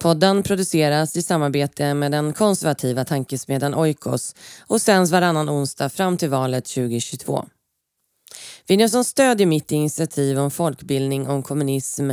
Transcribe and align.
Podden 0.00 0.42
produceras 0.42 1.16
i 1.16 1.22
samarbete 1.22 1.94
med 1.94 2.12
den 2.12 2.32
konservativa 2.32 3.04
tankesmedjan 3.04 3.74
Oikos 3.74 4.34
och 4.66 4.80
sänds 4.80 5.12
varannan 5.12 5.50
onsdag 5.50 5.88
fram 5.88 6.16
till 6.16 6.30
valet 6.30 6.64
2022. 6.64 7.44
Vill 8.66 8.78
ni 8.78 8.88
som 8.88 9.04
stödjer 9.04 9.46
mitt 9.46 9.72
initiativ 9.72 10.38
om 10.38 10.50
folkbildning 10.50 11.28
om 11.28 11.42
kommunism 11.42 12.10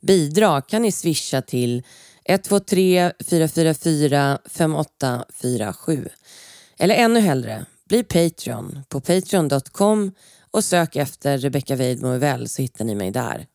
bidra 0.00 0.60
kan 0.60 0.82
ni 0.82 0.92
swisha 0.92 1.42
till 1.42 1.82
123 2.24 3.12
444 3.30 4.38
5847. 4.48 6.08
Eller 6.78 6.94
ännu 6.94 7.20
hellre, 7.20 7.66
bli 7.88 8.02
Patreon 8.02 8.78
på 8.88 9.00
patreon.com 9.00 10.12
och 10.50 10.64
sök 10.64 10.96
efter 10.96 11.38
Rebecca 11.38 11.76
Weidmo 11.76 12.46
så 12.46 12.62
hittar 12.62 12.84
ni 12.84 12.94
mig 12.94 13.10
där. 13.10 13.46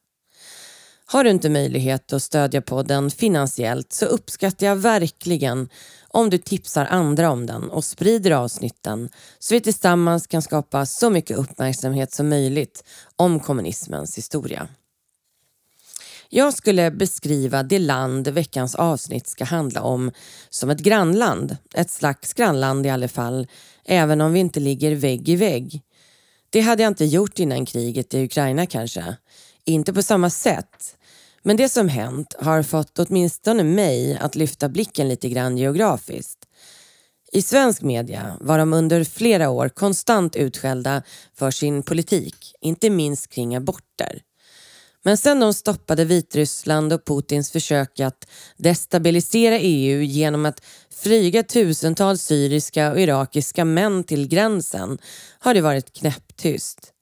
Har 1.11 1.23
du 1.23 1.29
inte 1.29 1.49
möjlighet 1.49 2.13
att 2.13 2.23
stödja 2.23 2.61
podden 2.61 3.11
finansiellt 3.11 3.93
så 3.93 4.05
uppskattar 4.05 4.67
jag 4.67 4.75
verkligen 4.75 5.69
om 6.07 6.29
du 6.29 6.38
tipsar 6.38 6.85
andra 6.85 7.31
om 7.31 7.45
den 7.45 7.69
och 7.69 7.83
sprider 7.83 8.31
avsnitten 8.31 9.09
så 9.39 9.53
vi 9.53 9.61
tillsammans 9.61 10.27
kan 10.27 10.41
skapa 10.41 10.85
så 10.85 11.09
mycket 11.09 11.37
uppmärksamhet 11.37 12.13
som 12.13 12.30
möjligt 12.30 12.83
om 13.15 13.39
kommunismens 13.39 14.17
historia. 14.17 14.67
Jag 16.30 16.53
skulle 16.53 16.91
beskriva 16.91 17.63
det 17.63 17.80
land 17.80 18.27
veckans 18.27 18.75
avsnitt 18.75 19.27
ska 19.27 19.43
handla 19.43 19.81
om 19.81 20.11
som 20.49 20.69
ett 20.69 20.80
grannland. 20.80 21.57
Ett 21.73 21.91
slags 21.91 22.33
grannland 22.33 22.85
i 22.85 22.89
alla 22.89 23.07
fall, 23.07 23.47
även 23.85 24.21
om 24.21 24.33
vi 24.33 24.39
inte 24.39 24.59
ligger 24.59 24.95
vägg 24.95 25.30
i 25.30 25.35
vägg. 25.35 25.81
Det 26.49 26.61
hade 26.61 26.83
jag 26.83 26.89
inte 26.91 27.05
gjort 27.05 27.39
innan 27.39 27.65
kriget 27.65 28.13
i 28.13 28.23
Ukraina 28.23 28.65
kanske. 28.65 29.15
Inte 29.65 29.93
på 29.93 30.03
samma 30.03 30.30
sätt. 30.30 30.95
Men 31.44 31.58
det 31.58 31.70
som 31.70 31.90
hänt 31.90 32.36
har 32.40 32.64
fått 32.64 33.00
åtminstone 33.00 33.64
mig 33.64 34.18
att 34.18 34.36
lyfta 34.36 34.70
blicken 34.70 35.08
lite 35.08 35.30
grann 35.30 35.58
geografiskt. 35.58 36.45
I 37.32 37.42
svensk 37.42 37.82
media 37.82 38.38
var 38.40 38.58
de 38.58 38.73
under 38.73 39.04
flera 39.04 39.50
år 39.50 39.70
konstant 39.70 40.36
utskällda 40.36 41.04
för 41.36 41.52
sin 41.52 41.84
politik, 41.84 42.54
inte 42.62 42.90
minst 42.90 43.30
kring 43.30 43.56
aborter. 43.56 44.22
Men 45.04 45.17
sen 45.17 45.40
de 45.40 45.54
stoppade 45.54 46.06
Vitryssland 46.06 46.94
och 46.94 47.06
Putins 47.06 47.52
försök 47.52 48.00
att 48.00 48.28
destabilisera 48.58 49.60
EU 49.60 50.02
genom 50.02 50.45
att 50.45 50.66
flyga 50.92 51.44
tusentals 51.44 52.22
syriska 52.22 52.92
och 52.92 53.00
irakiska 53.00 53.66
män 53.66 54.04
till 54.04 54.28
gränsen 54.28 54.98
har 55.40 55.54
det 55.54 55.62
varit 55.62 55.94
knäpptyst. 55.94 56.94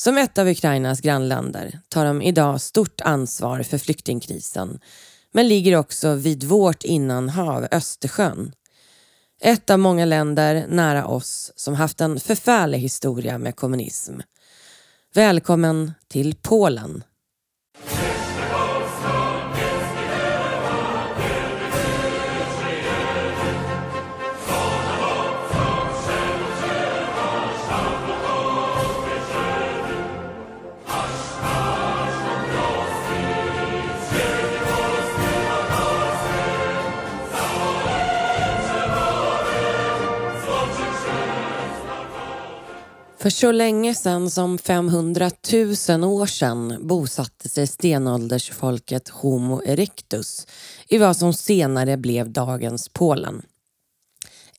Som 0.00 0.18
ett 0.18 0.38
av 0.38 0.48
Ukrainas 0.48 1.00
grannländer 1.00 1.80
tar 1.88 2.04
de 2.04 2.22
idag 2.22 2.60
stort 2.60 3.00
ansvar 3.00 3.62
för 3.62 3.78
flyktingkrisen 3.78 4.80
men 5.32 5.48
ligger 5.48 5.76
också 5.76 6.14
vid 6.14 6.44
vårt 6.44 6.84
innanhav 6.84 7.68
Östersjön. 7.70 8.52
Ett 9.40 9.70
av 9.70 9.78
många 9.78 10.04
länder 10.04 10.66
nära 10.68 11.06
oss 11.06 11.52
som 11.56 11.74
haft 11.74 12.00
en 12.00 12.20
förfärlig 12.20 12.78
historia 12.78 13.38
med 13.38 13.56
kommunism. 13.56 14.20
Välkommen 15.14 15.92
till 16.08 16.34
Polen. 16.42 17.04
För 43.22 43.30
så 43.30 43.52
länge 43.52 43.94
sedan 43.94 44.30
som 44.30 44.58
500 44.58 45.30
000 45.88 46.04
år 46.04 46.26
sedan 46.26 46.78
bosatte 46.80 47.48
sig 47.48 47.66
stenåldersfolket 47.66 49.08
Homo 49.08 49.62
erectus 49.64 50.46
i 50.88 50.98
vad 50.98 51.16
som 51.16 51.32
senare 51.32 51.96
blev 51.96 52.30
dagens 52.30 52.88
Polen. 52.88 53.42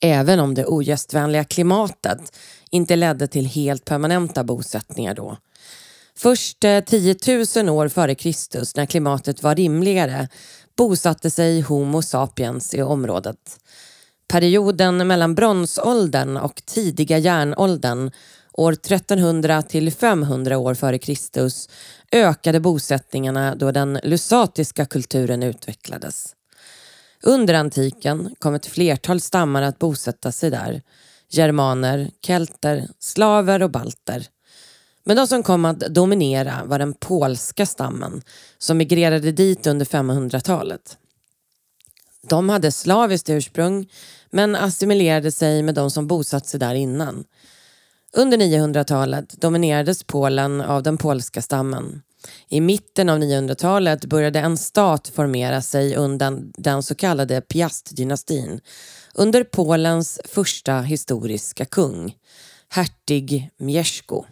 Även 0.01 0.39
om 0.39 0.53
det 0.53 0.65
ogästvänliga 0.65 1.43
klimatet 1.43 2.37
inte 2.71 2.95
ledde 2.95 3.27
till 3.27 3.45
helt 3.45 3.85
permanenta 3.85 4.43
bosättningar 4.43 5.13
då. 5.13 5.37
Först 6.17 6.63
eh, 6.63 6.79
10 6.79 7.15
000 7.55 7.69
år 7.69 7.87
före 7.87 8.15
Kristus, 8.15 8.75
när 8.75 8.85
klimatet 8.85 9.43
var 9.43 9.55
rimligare, 9.55 10.27
bosatte 10.77 11.29
sig 11.29 11.61
Homo 11.61 12.01
sapiens 12.01 12.73
i 12.73 12.81
området. 12.81 13.59
Perioden 14.27 15.07
mellan 15.07 15.35
bronsåldern 15.35 16.37
och 16.37 16.61
tidiga 16.65 17.17
järnåldern 17.17 18.11
År 18.53 18.71
1300 18.71 19.61
till 19.61 19.91
500 19.91 20.57
år 20.57 20.73
före 20.73 20.97
Kristus 20.97 21.69
ökade 22.11 22.59
bosättningarna 22.59 23.55
då 23.55 23.71
den 23.71 23.99
lusatiska 24.03 24.85
kulturen 24.85 25.43
utvecklades. 25.43 26.35
Under 27.23 27.53
antiken 27.53 28.35
kom 28.39 28.53
ett 28.55 28.65
flertal 28.65 29.21
stammar 29.21 29.61
att 29.61 29.79
bosätta 29.79 30.31
sig 30.31 30.49
där. 30.49 30.81
Germaner, 31.29 32.11
kelter, 32.21 32.87
slaver 32.99 33.63
och 33.63 33.71
balter. 33.71 34.27
Men 35.03 35.15
de 35.15 35.27
som 35.27 35.43
kom 35.43 35.65
att 35.65 35.79
dominera 35.79 36.61
var 36.65 36.79
den 36.79 36.93
polska 36.93 37.65
stammen 37.65 38.21
som 38.57 38.77
migrerade 38.77 39.31
dit 39.31 39.67
under 39.67 39.85
500-talet. 39.85 40.97
De 42.29 42.49
hade 42.49 42.71
slaviskt 42.71 43.29
ursprung 43.29 43.89
men 44.29 44.55
assimilerade 44.55 45.31
sig 45.31 45.63
med 45.63 45.75
de 45.75 45.91
som 45.91 46.07
bosatt 46.07 46.47
sig 46.47 46.59
där 46.59 46.75
innan. 46.75 47.23
Under 48.13 48.37
900-talet 48.37 49.41
dominerades 49.41 50.03
Polen 50.03 50.61
av 50.61 50.83
den 50.83 50.97
polska 50.97 51.41
stammen. 51.41 52.01
I 52.49 52.61
mitten 52.61 53.09
av 53.09 53.19
900-talet 53.19 54.05
började 54.05 54.39
en 54.39 54.57
stat 54.57 55.07
formera 55.07 55.61
sig 55.61 55.95
under 55.95 56.41
den 56.57 56.83
så 56.83 56.95
kallade 56.95 57.41
Piast-dynastin 57.41 58.61
under 59.13 59.43
Polens 59.43 60.19
första 60.25 60.81
historiska 60.81 61.65
kung, 61.65 62.15
hertig 62.69 63.49
Mieszko. 63.57 64.25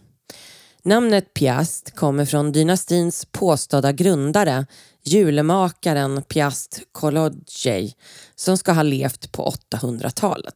Namnet 0.84 1.34
Piast 1.34 1.95
kommer 1.95 2.25
från 2.25 2.51
dynastins 2.51 3.28
påstådda 3.31 3.91
grundare, 3.91 4.66
julemakaren 5.03 6.23
Piast 6.23 6.81
Kolodziej, 6.91 7.95
som 8.35 8.57
ska 8.57 8.72
ha 8.72 8.84
levt 8.84 9.31
på 9.31 9.53
800-talet. 9.73 10.56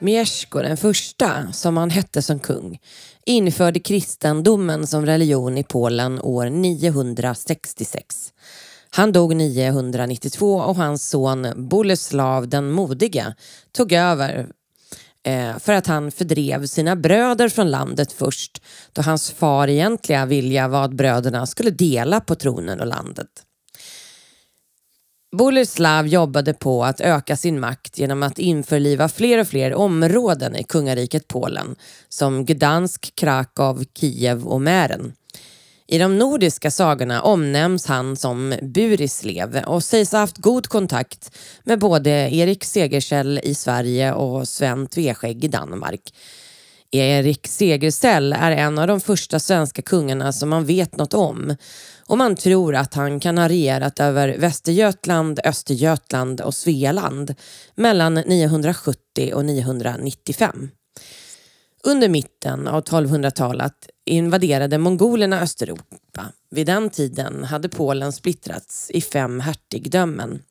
Mieszko 0.00 0.62
den 0.62 0.76
första, 0.76 1.52
som 1.52 1.76
han 1.76 1.90
hette 1.90 2.22
som 2.22 2.38
kung, 2.38 2.78
införde 3.26 3.80
kristendomen 3.80 4.86
som 4.86 5.06
religion 5.06 5.58
i 5.58 5.64
Polen 5.64 6.20
år 6.20 6.50
966. 6.50 8.32
Han 8.90 9.12
dog 9.12 9.36
992 9.36 10.54
och 10.54 10.76
hans 10.76 11.08
son 11.08 11.52
Boleslav 11.56 12.48
den 12.48 12.70
modige 12.70 13.34
tog 13.72 13.92
över 13.92 14.48
eh, 15.26 15.58
för 15.58 15.72
att 15.72 15.86
han 15.86 16.10
fördrev 16.10 16.66
sina 16.66 16.96
bröder 16.96 17.48
från 17.48 17.70
landet 17.70 18.12
först 18.12 18.62
då 18.92 19.02
hans 19.02 19.30
far 19.30 19.68
egentliga 19.68 20.26
vilja 20.26 20.68
var 20.68 20.84
att 20.84 20.94
bröderna 20.94 21.46
skulle 21.46 21.70
dela 21.70 22.20
på 22.20 22.34
tronen 22.34 22.80
och 22.80 22.86
landet. 22.86 23.28
Boleslav 25.32 26.06
jobbade 26.06 26.54
på 26.54 26.84
att 26.84 27.00
öka 27.00 27.36
sin 27.36 27.60
makt 27.60 27.98
genom 27.98 28.22
att 28.22 28.38
införliva 28.38 29.08
fler 29.08 29.38
och 29.40 29.48
fler 29.48 29.74
områden 29.74 30.56
i 30.56 30.64
kungariket 30.64 31.28
Polen 31.28 31.76
som 32.08 32.44
Gdansk, 32.44 33.12
Krakow, 33.14 33.84
Kiev 33.94 34.46
och 34.46 34.60
Mären. 34.60 35.12
I 35.86 35.98
de 35.98 36.18
nordiska 36.18 36.70
sagorna 36.70 37.22
omnämns 37.22 37.86
han 37.86 38.16
som 38.16 38.54
Burislev 38.62 39.64
och 39.66 39.84
sägs 39.84 40.12
ha 40.12 40.18
haft 40.18 40.38
god 40.38 40.66
kontakt 40.66 41.36
med 41.64 41.78
både 41.78 42.10
Erik 42.10 42.64
Segersäll 42.64 43.40
i 43.42 43.54
Sverige 43.54 44.12
och 44.12 44.48
Sven 44.48 44.86
Tveskägg 44.86 45.44
i 45.44 45.48
Danmark. 45.48 46.14
Erik 46.90 47.46
Segersäll 47.46 48.32
är 48.32 48.50
en 48.50 48.78
av 48.78 48.86
de 48.86 49.00
första 49.00 49.40
svenska 49.40 49.82
kungarna 49.82 50.32
som 50.32 50.48
man 50.48 50.64
vet 50.64 50.96
något 50.96 51.14
om 51.14 51.56
och 52.10 52.18
man 52.18 52.36
tror 52.36 52.74
att 52.74 52.94
han 52.94 53.20
kan 53.20 53.38
ha 53.38 53.48
regerat 53.48 54.00
över 54.00 54.38
Västergötland, 54.38 55.40
Östergötland 55.44 56.40
och 56.40 56.54
Svealand 56.54 57.34
mellan 57.74 58.14
970 58.14 59.32
och 59.34 59.44
995. 59.44 60.68
Under 61.84 62.08
mitten 62.08 62.68
av 62.68 62.84
1200-talet 62.84 63.74
invaderade 64.06 64.78
mongolerna 64.78 65.40
Östeuropa. 65.40 66.32
Vid 66.50 66.66
den 66.66 66.90
tiden 66.90 67.44
hade 67.44 67.68
Polen 67.68 68.12
splittrats 68.12 68.90
i 68.90 69.00
fem 69.00 69.40
hertigdömen. 69.40 70.42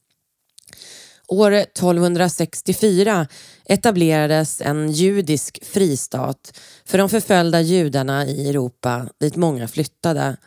År 1.27 1.51
1264 1.51 3.27
etablerades 3.65 4.61
en 4.61 4.91
judisk 4.91 5.59
fristat 5.65 6.59
för 6.85 6.97
de 6.97 7.09
förföljda 7.09 7.61
judarna 7.61 8.25
i 8.25 8.49
Europa 8.49 9.07
dit 9.19 9.35
många 9.35 9.67
flyttade. 9.67 10.37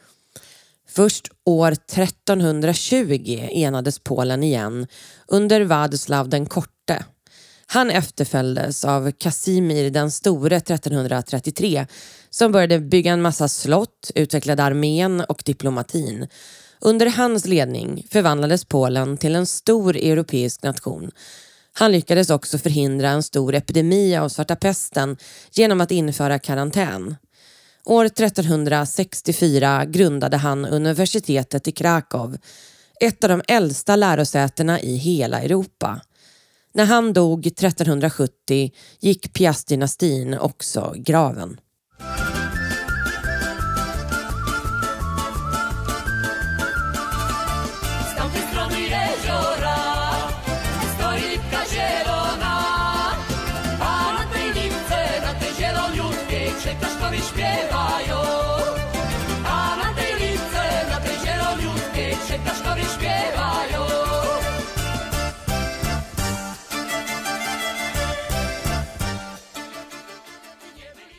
Först 0.95 1.29
år 1.45 1.73
1320 1.73 3.49
enades 3.51 3.99
Polen 3.99 4.43
igen 4.43 4.87
under 5.29 5.61
Władysław 5.61 6.29
den 6.29 6.47
korte. 6.47 7.05
Han 7.67 7.91
efterföljdes 7.91 8.85
av 8.85 9.13
Kasimir 9.13 9.91
den 9.91 10.11
store 10.11 10.57
1333 10.57 11.87
som 12.31 12.53
började 12.53 12.79
bygga 12.79 13.13
en 13.13 13.23
massa 13.23 13.49
slott, 13.49 14.11
utvecklade 14.15 14.63
armén 14.63 15.21
och 15.21 15.43
diplomatin. 15.47 16.29
Under 16.81 17.07
hans 17.07 17.47
ledning 17.47 18.07
förvandlades 18.11 18.65
Polen 18.65 19.17
till 19.17 19.35
en 19.35 19.47
stor 19.47 19.97
europeisk 19.97 20.63
nation. 20.63 21.11
Han 21.73 21.93
lyckades 21.93 22.31
också 22.31 22.59
förhindra 22.59 23.09
en 23.09 23.23
stor 23.23 23.55
epidemi 23.55 24.17
av 24.17 24.29
svarta 24.29 24.57
pesten 24.57 25.17
genom 25.53 25.81
att 25.81 25.91
införa 25.91 26.39
karantän. 26.39 27.17
År 27.85 28.05
1364 28.05 29.85
grundade 29.85 30.37
han 30.37 30.65
universitetet 30.65 31.69
i 31.69 31.73
Krakow, 31.73 32.37
ett 33.01 33.25
av 33.25 33.31
de 33.31 33.43
äldsta 33.49 33.97
lärosätena 33.97 34.81
i 34.81 34.97
hela 34.97 35.41
Europa. 35.41 36.01
När 36.75 36.85
han 36.85 37.13
dog 37.13 37.47
1370 37.47 38.71
gick 39.01 39.33
Piastdynastin 39.33 40.39
också 40.39 40.95
graven. 40.97 41.61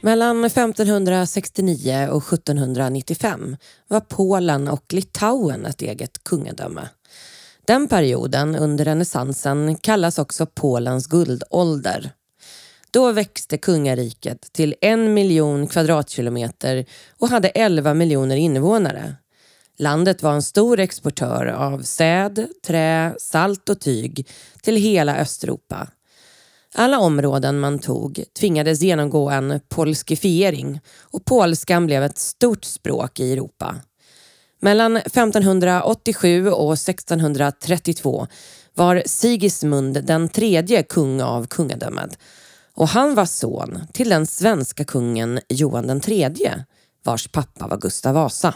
Mellan 0.06 0.46
1569 0.46 2.08
och 2.12 2.34
1795 2.34 3.58
var 3.88 4.00
Polen 4.00 4.68
och 4.68 4.94
Litauen 4.94 5.66
ett 5.66 5.82
eget 5.82 6.24
kungadöme. 6.24 6.90
Den 7.66 7.88
perioden 7.88 8.56
under 8.56 8.86
renässansen 8.86 9.76
kallas 9.76 10.20
också 10.20 10.46
Polens 10.46 11.08
guldålder. 11.08 12.12
Då 12.92 13.12
växte 13.12 13.58
kungariket 13.58 14.54
till 14.54 14.76
en 14.82 15.14
miljon 15.14 15.68
kvadratkilometer 15.68 16.86
och 17.20 17.30
hade 17.30 17.50
11 17.50 17.94
miljoner 17.94 18.36
invånare. 18.36 19.16
Landet 19.78 20.24
var 20.24 20.34
en 20.34 20.42
stor 20.42 20.80
exportör 20.80 21.46
av 21.46 21.82
säd, 21.82 22.48
trä, 22.68 23.16
salt 23.20 23.70
och 23.70 23.80
tyg 23.80 24.28
till 24.62 24.76
hela 24.76 25.16
Östeuropa. 25.16 25.88
Alla 26.76 27.00
områden 27.00 27.60
man 27.60 27.80
tog 27.80 28.24
tvingades 28.40 28.82
genomgå 28.82 29.30
en 29.30 29.60
polskifiering 29.70 30.80
och 31.02 31.26
polskan 31.26 31.86
blev 31.86 32.04
ett 32.04 32.18
stort 32.18 32.66
språk 32.66 33.20
i 33.20 33.34
Europa. 33.34 33.76
Mellan 34.62 34.98
1587 34.98 36.50
och 36.50 36.74
1632 36.74 38.28
var 38.74 39.04
Sigismund 39.06 40.06
den 40.06 40.30
tredje 40.30 40.84
kung 40.84 41.22
av 41.22 41.48
kungadömet 41.48 42.18
och 42.76 42.88
han 42.88 43.16
var 43.16 43.26
son 43.26 43.80
till 43.94 44.10
den 44.10 44.28
svenska 44.28 44.84
kungen 44.84 45.40
Johan 45.50 45.88
den 45.88 46.02
tredje 46.02 46.66
vars 47.04 47.28
pappa 47.28 47.68
var 47.68 47.78
Gustav 47.78 48.14
Vasa. 48.14 48.54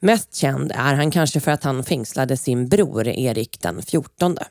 Mest 0.00 0.34
känd 0.34 0.72
är 0.72 0.94
han 0.94 1.10
kanske 1.10 1.40
för 1.40 1.50
att 1.50 1.64
han 1.64 1.84
fängslade 1.84 2.36
sin 2.36 2.68
bror 2.68 3.08
Erik 3.08 3.60
den 3.60 3.82
fjortonde. 3.82 4.46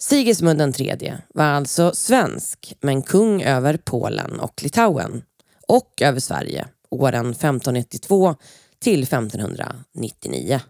Sigismund 0.00 0.80
III 0.80 1.14
var 1.34 1.44
alltså 1.44 1.92
svensk 1.94 2.74
men 2.80 3.02
kung 3.02 3.42
över 3.42 3.78
Polen 3.84 4.40
och 4.40 4.62
Litauen 4.62 5.22
och 5.66 6.02
över 6.02 6.20
Sverige 6.20 6.66
åren 6.90 7.30
1592 7.30 8.34
till 8.80 9.02
1599. 9.02 10.60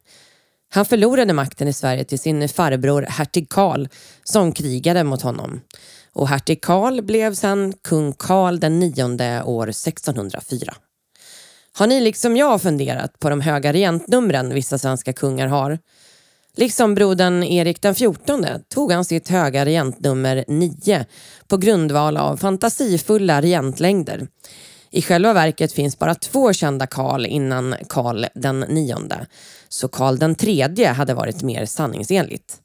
Han 0.70 0.84
förlorade 0.84 1.32
makten 1.32 1.68
i 1.68 1.72
Sverige 1.72 2.04
till 2.04 2.18
sin 2.18 2.48
farbror 2.48 3.02
hertig 3.08 3.48
Karl 3.48 3.86
som 4.24 4.52
krigade 4.52 5.04
mot 5.04 5.22
honom. 5.22 5.60
Och 6.12 6.28
hertig 6.28 6.62
Karl 6.62 7.02
blev 7.02 7.34
sedan 7.34 7.74
kung 7.82 8.12
Karl 8.12 8.58
den 8.58 8.78
nionde 8.78 9.42
år 9.42 9.68
1604. 9.68 10.74
Har 11.72 11.86
ni 11.86 12.00
liksom 12.00 12.36
jag 12.36 12.62
funderat 12.62 13.18
på 13.18 13.30
de 13.30 13.40
höga 13.40 13.72
regentnumren 13.72 14.54
vissa 14.54 14.78
svenska 14.78 15.12
kungar 15.12 15.46
har? 15.46 15.78
Liksom 16.58 16.94
brodern 16.94 17.42
Erik 17.42 17.82
den 17.82 17.94
XIV 17.94 18.14
tog 18.68 18.92
han 18.92 19.04
sitt 19.04 19.28
höga 19.28 19.64
regentnummer 19.64 20.44
9 20.48 21.06
på 21.48 21.56
grundval 21.56 22.16
av 22.16 22.36
fantasifulla 22.36 23.42
regentlängder. 23.42 24.28
I 24.90 25.02
själva 25.02 25.32
verket 25.32 25.72
finns 25.72 25.98
bara 25.98 26.14
två 26.14 26.52
kända 26.52 26.86
Karl 26.86 27.26
innan 27.26 27.74
Karl 27.88 28.24
den 28.34 28.60
nionde, 28.60 29.26
så 29.68 29.88
Karl 29.88 30.18
den 30.18 30.34
tredje 30.34 30.92
hade 30.92 31.14
varit 31.14 31.42
mer 31.42 31.66
sanningsenligt. 31.66 32.60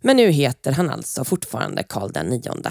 Men 0.00 0.16
nu 0.16 0.30
heter 0.30 0.72
han 0.72 0.90
alltså 0.90 1.24
fortfarande 1.24 1.82
Karl 1.82 2.12
den 2.12 2.26
nionde. 2.26 2.70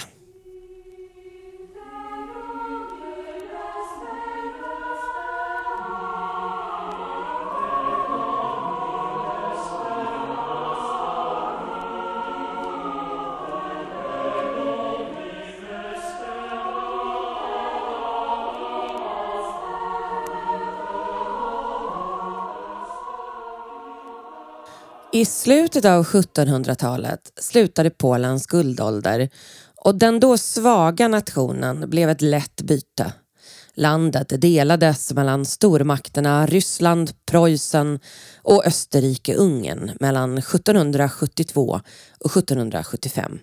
I 25.21 25.25
slutet 25.25 25.85
av 25.85 26.05
1700-talet 26.05 27.19
slutade 27.39 27.89
Polens 27.89 28.47
guldålder 28.47 29.29
och 29.75 29.95
den 29.95 30.19
då 30.19 30.37
svaga 30.37 31.07
nationen 31.07 31.89
blev 31.89 32.09
ett 32.09 32.21
lätt 32.21 32.61
byte. 32.61 33.13
Landet 33.73 34.41
delades 34.41 35.13
mellan 35.13 35.45
stormakterna 35.45 36.45
Ryssland, 36.45 37.11
Preussen 37.25 37.99
och 38.41 38.65
Österrike-Ungern 38.65 39.91
mellan 39.99 40.37
1772 40.37 41.81
och 42.19 42.37
1775. 42.37 43.39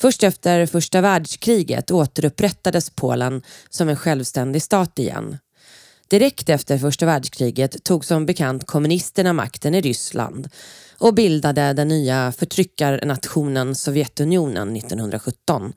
Först 0.00 0.22
efter 0.22 0.66
första 0.66 1.00
världskriget 1.00 1.90
återupprättades 1.90 2.90
Polen 2.90 3.42
som 3.70 3.88
en 3.88 3.96
självständig 3.96 4.62
stat 4.62 4.98
igen. 4.98 5.38
Direkt 6.10 6.48
efter 6.48 6.78
första 6.78 7.06
världskriget 7.06 7.84
tog 7.84 8.04
som 8.04 8.26
bekant 8.26 8.66
kommunisterna 8.66 9.32
makten 9.32 9.74
i 9.74 9.80
Ryssland 9.80 10.48
och 11.00 11.14
bildade 11.14 11.72
den 11.72 11.88
nya 11.88 12.32
förtryckarnationen 12.32 13.74
Sovjetunionen 13.74 14.76
1917. 14.76 15.72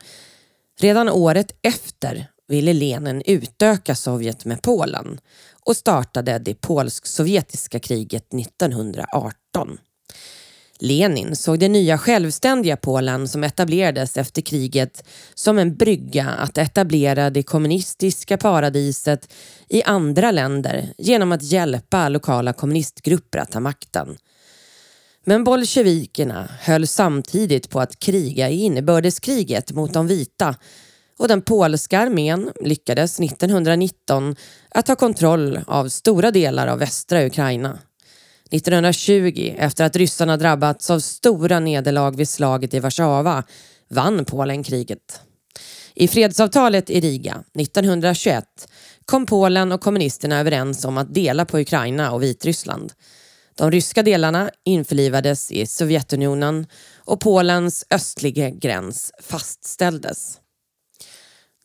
Redan 0.80 1.10
året 1.10 1.56
efter 1.62 2.28
ville 2.48 2.74
Lenin 2.74 3.24
utöka 3.26 3.96
Sovjet 3.96 4.46
med 4.46 4.62
Polen 4.62 5.20
och 5.66 5.78
startade 5.78 6.40
det 6.40 6.62
polsk-sovjetiska 6.62 7.80
kriget 7.80 8.34
1918. 8.34 9.78
Lenin 10.80 11.36
såg 11.36 11.60
det 11.60 11.68
nya 11.68 11.98
självständiga 11.98 12.78
Polen 12.78 13.28
som 13.28 13.44
etablerades 13.44 14.18
efter 14.18 14.42
kriget 14.42 15.04
som 15.34 15.60
en 15.60 15.76
brygga 15.76 16.30
att 16.30 16.58
etablera 16.58 17.30
det 17.30 17.44
kommunistiska 17.44 18.38
paradiset 18.38 19.34
i 19.70 19.84
andra 19.84 20.32
länder 20.32 20.94
genom 20.98 21.32
att 21.32 21.44
hjälpa 21.44 22.10
lokala 22.10 22.54
kommunistgrupper 22.54 23.40
att 23.40 23.52
ta 23.52 23.60
makten. 23.60 24.18
Men 25.26 25.44
bolsjevikerna 25.44 26.50
höll 26.60 26.88
samtidigt 26.88 27.70
på 27.70 27.80
att 27.80 28.00
kriga 28.00 28.50
i 28.50 28.62
inbördeskriget 28.62 29.72
mot 29.72 29.94
de 29.94 30.08
vita 30.08 30.56
och 31.18 31.28
den 31.28 31.42
polska 31.42 32.00
armén 32.00 32.52
lyckades 32.62 33.20
1919 33.20 34.36
att 34.70 34.86
ta 34.86 34.96
kontroll 34.96 35.60
av 35.68 35.88
stora 35.90 36.32
delar 36.32 36.68
av 36.68 36.80
västra 36.80 37.26
Ukraina. 37.26 37.80
1920, 38.52 39.56
efter 39.58 39.86
att 39.86 39.96
ryssarna 39.96 40.38
drabbats 40.38 40.90
av 40.90 41.00
stora 41.00 41.60
nederlag 41.60 42.12
vid 42.12 42.30
slaget 42.30 42.74
i 42.74 42.80
Warszawa, 42.80 43.44
vann 43.90 44.26
Polen 44.26 44.64
kriget. 44.64 45.22
I 45.96 46.08
fredsavtalet 46.08 46.90
i 46.90 47.00
Riga 47.00 47.44
1921 47.60 48.46
kom 49.06 49.26
Polen 49.26 49.72
och 49.72 49.82
kommunisterna 49.82 50.40
överens 50.40 50.86
om 50.86 50.98
att 50.98 51.14
dela 51.14 51.46
på 51.46 51.60
Ukraina 51.60 52.12
och 52.12 52.24
Vitryssland. 52.24 52.94
De 53.56 53.72
ryska 53.72 54.04
delarna 54.04 54.52
införlivades 54.64 55.52
i 55.52 55.66
Sovjetunionen 55.66 56.68
och 56.98 57.20
Polens 57.20 57.86
östliga 57.90 58.50
gräns 58.50 59.12
fastställdes. 59.20 60.40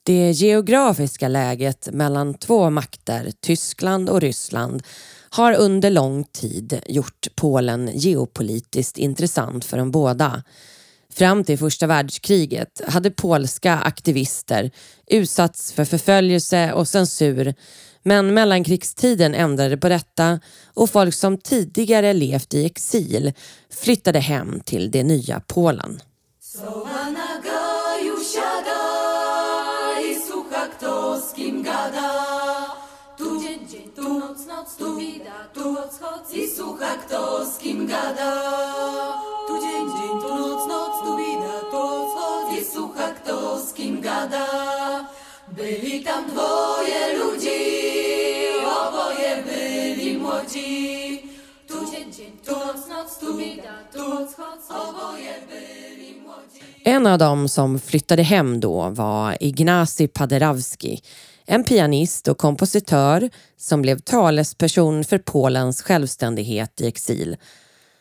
Det 0.02 0.30
geografiska 0.30 1.28
läget 1.28 1.88
mellan 1.92 2.35
två 2.35 2.71
makter, 2.71 3.33
Tyskland 3.40 4.09
och 4.09 4.21
Ryssland, 4.21 4.83
har 5.30 5.52
under 5.52 5.90
lång 5.90 6.25
tid 6.25 6.80
gjort 6.87 7.28
Polen 7.35 7.90
geopolitiskt 7.95 8.99
intressant 8.99 9.64
för 9.64 9.78
de 9.78 9.90
båda. 9.90 10.42
Fram 11.11 11.45
till 11.45 11.59
första 11.59 11.87
världskriget 11.87 12.80
hade 12.87 13.11
polska 13.11 13.75
aktivister 13.75 14.71
utsatts 15.07 15.73
för 15.73 15.85
förföljelse 15.85 16.73
och 16.73 16.88
censur 16.88 17.54
men 18.08 18.34
mellankrigstiden 18.34 19.34
ändrade 19.34 19.76
på 19.76 19.88
detta 19.88 20.40
och 20.74 20.90
folk 20.90 21.14
som 21.14 21.38
tidigare 21.38 22.12
levt 22.12 22.54
i 22.54 22.66
exil 22.66 23.32
flyttade 23.70 24.18
hem 24.18 24.60
till 24.60 24.90
det 24.90 25.02
nya 25.02 25.40
Polen. 25.46 26.00
tu 33.94 34.04
noc, 34.18 34.38
słucha 42.74 43.08
kto 43.12 43.56
z 43.56 43.72
kim 43.76 44.00
gada. 44.00 45.17
Byli 45.58 46.04
tam 46.04 46.24
dwoje 46.30 47.18
ludzi, 47.18 47.60
oboje 48.80 49.42
byli 49.42 50.18
młodzi. 50.18 51.22
Tu 51.68 51.74
dzień, 51.90 52.12
dzień, 52.12 52.32
tu 52.44 52.52
noc, 52.52 52.88
noc, 52.88 53.18
tu 53.20 53.36
bida, 53.38 53.74
tu 53.92 54.00
odchodzi, 54.12 54.68
oboje 54.70 55.34
byli 55.48 56.20
młodzi. 56.20 56.60
En 56.84 57.06
av 57.06 57.18
dem 57.18 57.48
som 57.48 57.78
flyttade 57.78 58.22
hem 58.22 58.60
då 58.60 58.88
var 58.88 59.36
Ignacy 59.40 60.08
Paderewski 60.08 61.02
en 61.46 61.64
pianist 61.64 62.28
och 62.28 62.38
kompositör 62.38 63.30
som 63.56 63.82
blev 63.82 63.98
talesperson 63.98 65.04
för 65.04 65.18
Polens 65.18 65.82
självständighet 65.82 66.80
i 66.80 66.86
exil. 66.86 67.36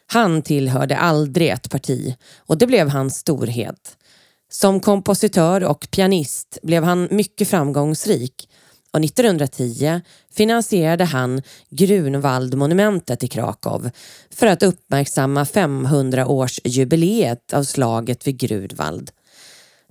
Han 0.07 0.41
tillhörde 0.41 0.97
aldrig 0.97 1.49
ett 1.49 1.69
parti 1.69 2.15
och 2.37 2.57
det 2.57 2.67
blev 2.67 2.89
hans 2.89 3.17
storhet. 3.17 3.96
Som 4.59 4.79
kompositör 4.79 5.63
och 5.63 5.87
pianist 5.91 6.57
blev 6.63 6.83
han 6.83 7.07
mycket 7.11 7.47
framgångsrik 7.47 8.49
och 8.91 9.03
1910 9.03 10.01
finansierade 10.33 11.05
han 11.05 11.41
Grunwaldmonumentet 11.69 13.23
i 13.23 13.27
Krakow 13.27 13.89
för 14.29 14.47
att 14.47 14.63
uppmärksamma 14.63 15.43
500-årsjubileet 15.43 17.53
av 17.53 17.63
slaget 17.63 18.27
vid 18.27 18.39
Grunwald. 18.39 19.11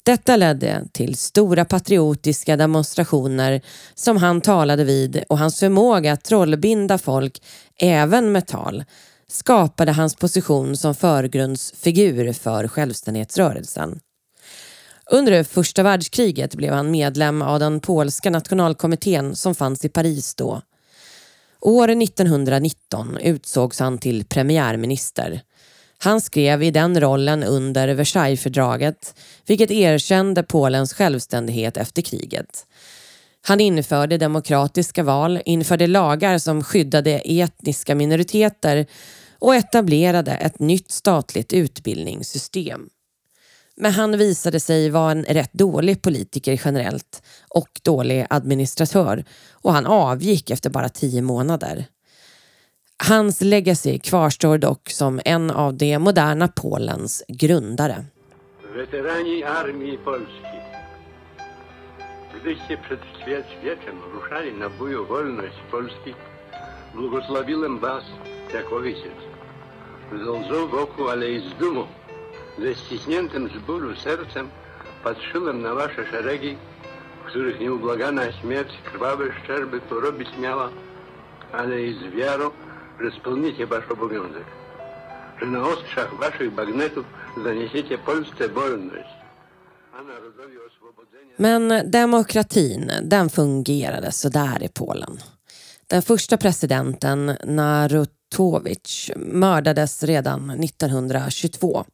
Detta 0.03 0.37
ledde 0.37 0.85
till 0.93 1.17
stora 1.17 1.65
patriotiska 1.65 2.57
demonstrationer 2.57 3.61
som 3.95 4.17
han 4.17 4.41
talade 4.41 4.85
vid 4.85 5.25
och 5.29 5.39
hans 5.39 5.61
förmåga 5.61 6.13
att 6.13 6.25
trollbinda 6.25 6.99
folk, 6.99 7.43
även 7.81 8.33
med 8.33 8.47
tal, 8.47 8.85
skapade 9.29 9.93
hans 9.93 10.17
position 10.17 10.77
som 10.77 10.95
förgrundsfigur 10.95 12.33
för 12.33 12.69
självständighetsrörelsen. 12.69 14.01
Under 15.11 15.45
första 15.45 15.83
världskriget 15.83 16.55
blev 16.55 16.73
han 16.73 16.91
medlem 16.91 17.43
av 17.43 17.61
den 17.61 17.81
polska 17.81 18.31
nationalkommittén 18.31 19.37
som 19.37 19.55
fanns 19.55 19.85
i 19.85 19.89
Paris 19.89 20.35
då. 20.35 20.63
År 21.61 21.89
1919 21.89 23.17
utsågs 23.17 23.81
han 23.81 23.99
till 23.99 24.25
premiärminister. 24.25 25.43
Han 25.99 26.21
skrev 26.21 26.63
i 26.63 26.71
den 26.71 27.01
rollen 27.01 27.43
under 27.43 27.89
Versaillesfördraget, 27.89 29.15
vilket 29.47 29.71
erkände 29.71 30.43
Polens 30.43 30.95
självständighet 30.95 31.77
efter 31.77 32.03
kriget. 32.03 32.67
Han 33.43 33.61
införde 33.61 34.19
demokratiska 34.19 35.03
val, 35.03 35.41
införde 35.45 35.87
lagar 35.87 36.39
som 36.39 36.65
skyddade 36.65 37.19
etniska 37.25 37.95
minoriteter 37.95 38.87
och 39.39 39.55
etablerade 39.55 40.33
ett 40.33 40.59
nytt 40.59 40.91
statligt 40.91 41.53
utbildningssystem. 41.53 42.89
Men 43.77 43.93
han 43.93 44.19
visade 44.19 44.61
sig 44.61 44.91
vara 44.91 45.11
en 45.11 45.25
rätt 45.25 45.53
dålig 45.53 46.03
politiker 46.03 46.61
generellt 46.65 47.23
och 47.49 47.81
dålig 47.83 48.27
administratör 48.31 49.25
och 49.53 49.73
han 49.73 49.87
avgick 49.87 50.51
efter 50.51 50.71
bara 50.71 50.89
tio 50.89 51.23
månader. 51.23 51.85
Hans 53.09 53.41
legacy 53.41 53.99
kvarstår 53.99 54.59
dock 54.59 54.91
som 54.91 55.21
en 55.25 55.51
av 55.51 55.77
det 55.77 55.99
moderna 55.99 56.49
Polens 56.49 57.23
grundare. 57.29 58.05
Weterani 58.77 59.45
armii 59.45 59.99
polskiej. 60.05 60.61
Gdyście 62.41 62.77
przed 62.77 63.01
świeczem 63.61 63.97
ruszali 64.15 64.53
na 64.53 64.69
boju 64.69 65.07
wolność 65.07 65.57
Polski, 65.71 66.15
błogosławiłem 66.95 67.79
was 67.79 68.05
jako 68.55 68.77
ojciec. 68.77 69.19
Zdążą 70.23 70.69
wokół 70.69 71.09
ale 71.09 71.31
i 71.31 71.41
z 71.41 71.59
dumą, 71.61 71.87
ze 72.59 72.75
ściśniętym 72.75 73.49
z 73.49 73.67
bólu 73.67 73.97
sercem 73.97 74.49
patrzyłem 75.05 75.63
na 75.63 75.75
wasze 75.75 76.07
szeregi, 76.11 76.57
w 77.23 77.29
których 77.29 77.61
nieubłagana 77.61 78.33
śmierć 78.33 78.73
krwawe 78.85 79.25
szczerby 79.43 79.81
porobić 79.81 80.29
miała, 80.39 80.71
ale 81.53 81.83
i 81.83 81.95
z 81.95 82.17
wiarą 82.17 82.51
że 83.01 83.11
spełnicie 83.21 83.67
wasz 83.67 83.91
obowiązek, 83.91 84.45
że 85.41 85.47
na 85.47 85.63
ostrzach 85.63 86.15
waszych 86.15 86.55
bagnetów 86.55 87.07
zaniesiecie 87.45 87.99
Polsce 87.99 88.49
wolność. 88.49 89.17
Men 91.39 91.73
demokratin, 91.85 92.93
den 93.03 93.29
fungerade 93.29 94.13
sådär 94.13 94.63
i 94.63 94.69
Polen. 94.69 95.17
Den 95.89 96.03
första 96.03 96.37
presidenten, 96.37 97.37
Narutowicz, 97.45 99.11
mördades 99.17 100.03
redan 100.03 100.59
1922. 100.61 101.85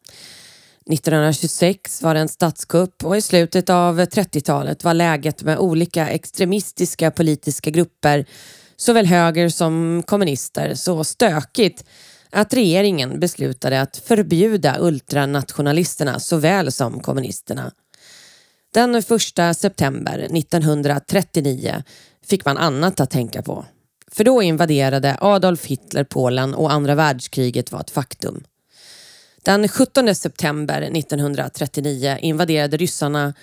1926 0.91 2.03
var 2.03 2.15
det 2.15 2.21
en 2.21 2.29
statskupp 2.29 3.05
och 3.05 3.17
i 3.17 3.21
slutet 3.21 3.71
av 3.71 4.01
30-talet 4.01 4.85
var 4.85 4.95
läget 4.95 5.43
med 5.43 5.59
olika 5.59 6.09
extremistiska 6.09 7.11
politiska 7.11 7.71
grupper 7.71 8.27
såväl 8.77 9.07
höger 9.07 9.49
som 9.49 10.03
kommunister 10.07 10.75
så 10.75 11.05
stökigt 11.05 11.85
att 12.31 12.55
regeringen 12.55 13.21
beslutade 13.21 13.81
att 13.81 13.97
förbjuda 13.97 14.77
ultranationalisterna 14.81 16.21
såväl 16.21 16.73
som 16.73 17.01
kommunisterna. 17.01 17.73
Den 18.75 18.95
1 18.95 19.07
september 19.57 20.19
1939 20.19 21.83
fick 22.27 22.45
man 22.45 22.59
annat 22.59 23.01
att 23.01 23.11
tänka 23.11 23.43
på. 23.43 23.65
För 24.13 24.25
då 24.25 24.43
invaderade 24.43 25.17
Adolf 25.21 25.67
Hitler 25.67 26.05
Polen 26.05 26.55
och 26.55 26.73
andra 26.73 26.95
världskriget 26.95 27.73
var 27.73 27.81
ett 27.81 27.91
faktum. 27.91 28.45
Den 29.45 29.69
17 29.69 30.15
september 30.15 30.83
1939 30.83 32.19
invaderade 32.21 32.77
ryssarna, 32.77 33.35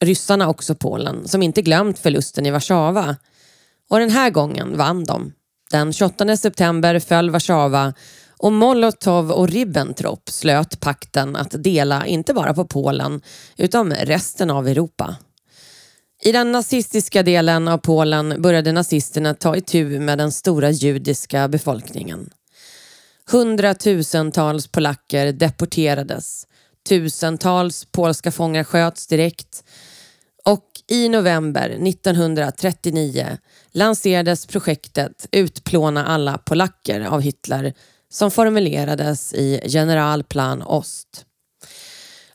ryssarna 0.00 0.48
också 0.48 0.74
Polen 0.74 1.28
som 1.28 1.42
inte 1.42 1.62
glömt 1.62 1.98
förlusten 1.98 2.46
i 2.46 2.50
Warszawa 2.50 3.16
och 3.90 3.98
den 3.98 4.10
här 4.10 4.30
gången 4.30 4.76
vann 4.76 5.04
de. 5.04 5.32
Den 5.70 5.92
28 5.92 6.36
september 6.36 6.98
föll 6.98 7.30
Warszawa 7.30 7.94
och 8.38 8.52
Molotov 8.52 9.30
och 9.30 9.48
Ribbentrop 9.48 10.30
slöt 10.30 10.80
pakten 10.80 11.36
att 11.36 11.62
dela 11.62 12.06
inte 12.06 12.34
bara 12.34 12.54
på 12.54 12.64
Polen 12.64 13.20
utan 13.56 13.92
resten 13.92 14.50
av 14.50 14.68
Europa. 14.68 15.16
I 16.22 16.32
den 16.32 16.52
nazistiska 16.52 17.22
delen 17.22 17.68
av 17.68 17.78
Polen 17.78 18.42
började 18.42 18.72
nazisterna 18.72 19.34
ta 19.34 19.56
itu 19.56 20.00
med 20.00 20.18
den 20.18 20.32
stora 20.32 20.70
judiska 20.70 21.48
befolkningen. 21.48 22.30
Hundratusentals 23.32 24.68
polacker 24.68 25.32
deporterades. 25.32 26.46
Tusentals 26.88 27.84
polska 27.92 28.30
fångar 28.30 28.64
sköts 28.64 29.06
direkt. 29.06 29.64
Och 30.44 30.66
i 30.88 31.08
november 31.08 31.70
1939 31.70 33.38
lanserades 33.72 34.46
projektet 34.46 35.26
Utplåna 35.32 36.06
alla 36.06 36.38
polacker 36.38 37.00
av 37.00 37.20
Hitler 37.20 37.74
som 38.08 38.30
formulerades 38.30 39.34
i 39.34 39.60
Generalplan 39.68 40.62
Ost. 40.62 41.24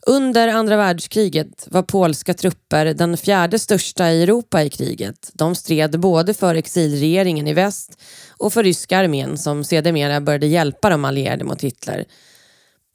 Under 0.07 0.47
andra 0.47 0.77
världskriget 0.77 1.67
var 1.71 1.81
polska 1.83 2.33
trupper 2.33 2.85
den 2.85 3.17
fjärde 3.17 3.59
största 3.59 4.11
i 4.11 4.23
Europa 4.23 4.63
i 4.63 4.69
kriget. 4.69 5.31
De 5.33 5.55
stred 5.55 5.99
både 5.99 6.33
för 6.33 6.55
exilregeringen 6.55 7.47
i 7.47 7.53
väst 7.53 8.01
och 8.37 8.53
för 8.53 8.63
ryska 8.63 8.97
armén 8.97 9.37
som 9.37 9.63
sedermera 9.63 10.21
började 10.21 10.47
hjälpa 10.47 10.89
de 10.89 11.05
allierade 11.05 11.43
mot 11.43 11.61
Hitler. 11.61 12.05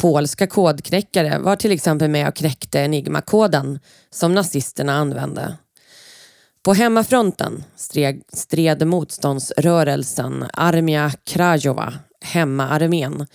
Polska 0.03 0.47
kodknäckare 0.47 1.39
var 1.39 1.57
till 1.57 1.73
exempel 1.73 2.11
med 2.11 2.29
och 2.29 2.35
knäckte 2.35 2.79
Enigma-koden 2.81 3.79
som 4.11 4.35
nazisterna 4.35 4.93
använde. 4.93 5.57
På 6.63 6.75
hemmafronten 6.75 7.65
stred, 7.77 8.23
stred 8.33 8.87
motståndsrörelsen 8.87 10.45
Armia 10.53 11.13
Krajowa, 11.25 11.95
hemmaarmén, 12.21 13.27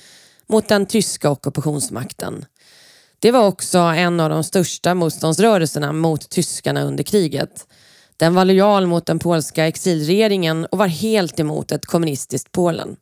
mot 0.47 0.67
den 0.67 0.85
tyska 0.85 1.29
ockupationsmakten. 1.29 2.45
Det 3.25 3.31
var 3.31 3.47
också 3.47 3.77
en 3.77 4.19
av 4.19 4.29
de 4.29 4.43
största 4.43 4.93
motståndsrörelserna 4.93 5.91
mot 5.91 6.29
tyskarna 6.29 6.83
under 6.83 7.03
kriget. 7.03 7.67
Den 8.17 8.35
var 8.35 8.45
lojal 8.45 8.87
mot 8.87 9.05
den 9.05 9.19
polska 9.19 9.67
exilregeringen 9.67 10.65
och 10.65 10.77
var 10.77 10.87
helt 10.87 11.39
emot 11.39 11.71
ett 11.71 11.85
kommunistiskt 11.85 12.51
Polen. 12.51 12.95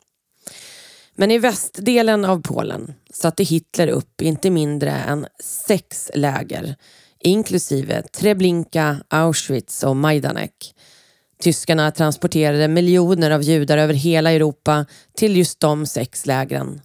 Men 1.15 1.31
i 1.31 1.37
västdelen 1.37 2.25
av 2.25 2.41
Polen 2.41 2.93
satte 3.13 3.43
Hitler 3.43 3.87
upp 3.87 4.21
inte 4.21 4.49
mindre 4.49 4.91
än 4.91 5.27
sex 5.67 6.11
läger 6.13 6.75
inklusive 7.19 8.01
Treblinka, 8.01 8.97
Auschwitz 9.07 9.83
och 9.83 9.95
Majdanek. 9.95 10.75
Tyskarna 11.41 11.91
transporterade 11.91 12.67
miljoner 12.67 13.31
av 13.31 13.41
judar 13.41 13.77
över 13.77 13.93
hela 13.93 14.31
Europa 14.31 14.85
till 15.17 15.37
just 15.37 15.59
de 15.59 15.85
sex 15.85 16.25
lägren. 16.25 16.81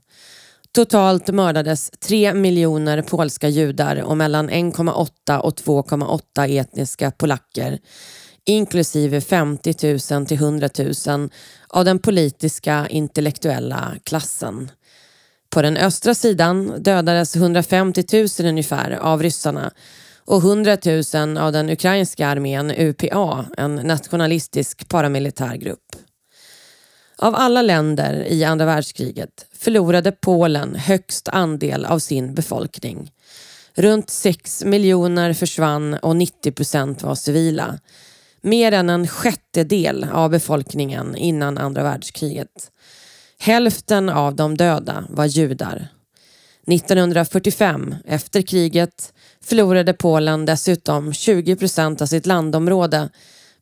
Totalt 0.78 1.28
mördades 1.28 1.90
tre 1.90 2.34
miljoner 2.34 3.02
polska 3.02 3.48
judar 3.48 4.02
och 4.02 4.16
mellan 4.16 4.50
1,8 4.50 5.38
och 5.38 5.54
2,8 5.54 6.60
etniska 6.60 7.10
polacker 7.10 7.78
inklusive 8.46 9.20
50 9.20 9.74
000 10.14 10.26
till 10.26 10.36
100 10.36 10.68
000 11.06 11.30
av 11.68 11.84
den 11.84 11.98
politiska 11.98 12.86
intellektuella 12.90 13.94
klassen. 14.04 14.70
På 15.50 15.62
den 15.62 15.76
östra 15.76 16.14
sidan 16.14 16.82
dödades 16.82 17.36
150 17.36 18.04
000 18.12 18.48
ungefär 18.48 18.90
av 18.90 19.22
ryssarna 19.22 19.70
och 20.24 20.42
100 20.42 20.76
000 21.14 21.38
av 21.38 21.52
den 21.52 21.70
ukrainska 21.70 22.28
armén 22.28 22.70
UPA, 22.70 23.46
en 23.56 23.74
nationalistisk 23.74 24.88
paramilitär 24.88 25.56
grupp. 25.56 26.07
Av 27.20 27.34
alla 27.34 27.62
länder 27.62 28.26
i 28.28 28.44
andra 28.44 28.66
världskriget 28.66 29.46
förlorade 29.52 30.12
Polen 30.12 30.74
högst 30.74 31.28
andel 31.28 31.84
av 31.84 31.98
sin 31.98 32.34
befolkning. 32.34 33.12
Runt 33.74 34.10
6 34.10 34.64
miljoner 34.64 35.32
försvann 35.32 35.94
och 35.94 36.16
90 36.16 36.52
procent 36.52 37.02
var 37.02 37.14
civila. 37.14 37.78
Mer 38.40 38.72
än 38.72 38.90
en 38.90 39.08
sjättedel 39.08 40.06
av 40.12 40.30
befolkningen 40.30 41.16
innan 41.16 41.58
andra 41.58 41.82
världskriget. 41.82 42.70
Hälften 43.38 44.08
av 44.08 44.36
de 44.36 44.56
döda 44.56 45.04
var 45.08 45.24
judar. 45.26 45.88
1945, 46.66 47.94
efter 48.04 48.42
kriget, 48.42 49.12
förlorade 49.40 49.92
Polen 49.92 50.46
dessutom 50.46 51.12
20 51.12 51.56
procent 51.56 52.02
av 52.02 52.06
sitt 52.06 52.26
landområde 52.26 53.08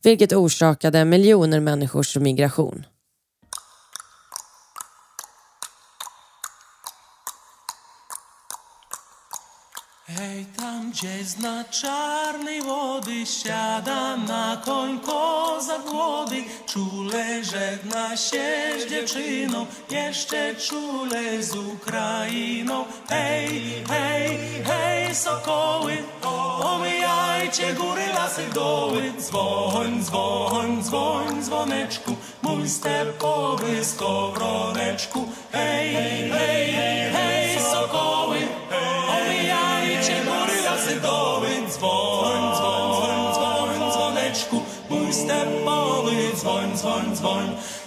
vilket 0.03 0.33
orsakade 0.33 1.05
miljoner 1.05 1.61
människors 1.61 2.17
migration. 2.17 2.85
Hej 10.17 10.47
tam, 10.57 10.91
gdzie 10.91 11.25
zna 11.25 11.65
czarnej 11.65 12.63
wody, 12.63 13.27
siada 13.27 14.17
na 14.17 14.63
koń 14.65 15.01
kozak 15.01 15.93
młody. 15.93 16.45
Czule 16.67 17.45
żegna 17.45 18.17
się 18.17 18.73
z 18.81 18.91
dziewczyną, 18.91 19.67
jeszcze 19.91 20.55
czule 20.55 21.43
z 21.43 21.57
Ukrainą. 21.57 22.85
Hej, 23.09 23.49
hej, 23.89 24.39
hej, 24.65 25.15
sokoły, 25.15 25.97
omijajcie 26.63 27.75
góry, 27.75 28.07
lasy, 28.15 28.43
doły. 28.55 29.13
Dzwoń, 29.19 30.03
dzwoń, 30.03 30.83
dzwoń, 30.83 31.43
dzwoneczku, 31.43 32.17
mój 32.43 32.69
stepowy 32.69 33.85
skowroneczku. 33.85 35.29
Hej, 35.53 35.95
hej, 35.95 36.31
hej, 36.31 36.73
hej, 36.73 37.36
dzwoń, 46.47 46.77
dzwoń, 46.77 47.17
dzwoń. 47.17 47.45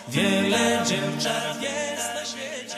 Wiele 0.08 0.86
dziewczat 0.86 1.62
jest 1.62 2.14
na 2.16 2.26
świecie, 2.26 2.78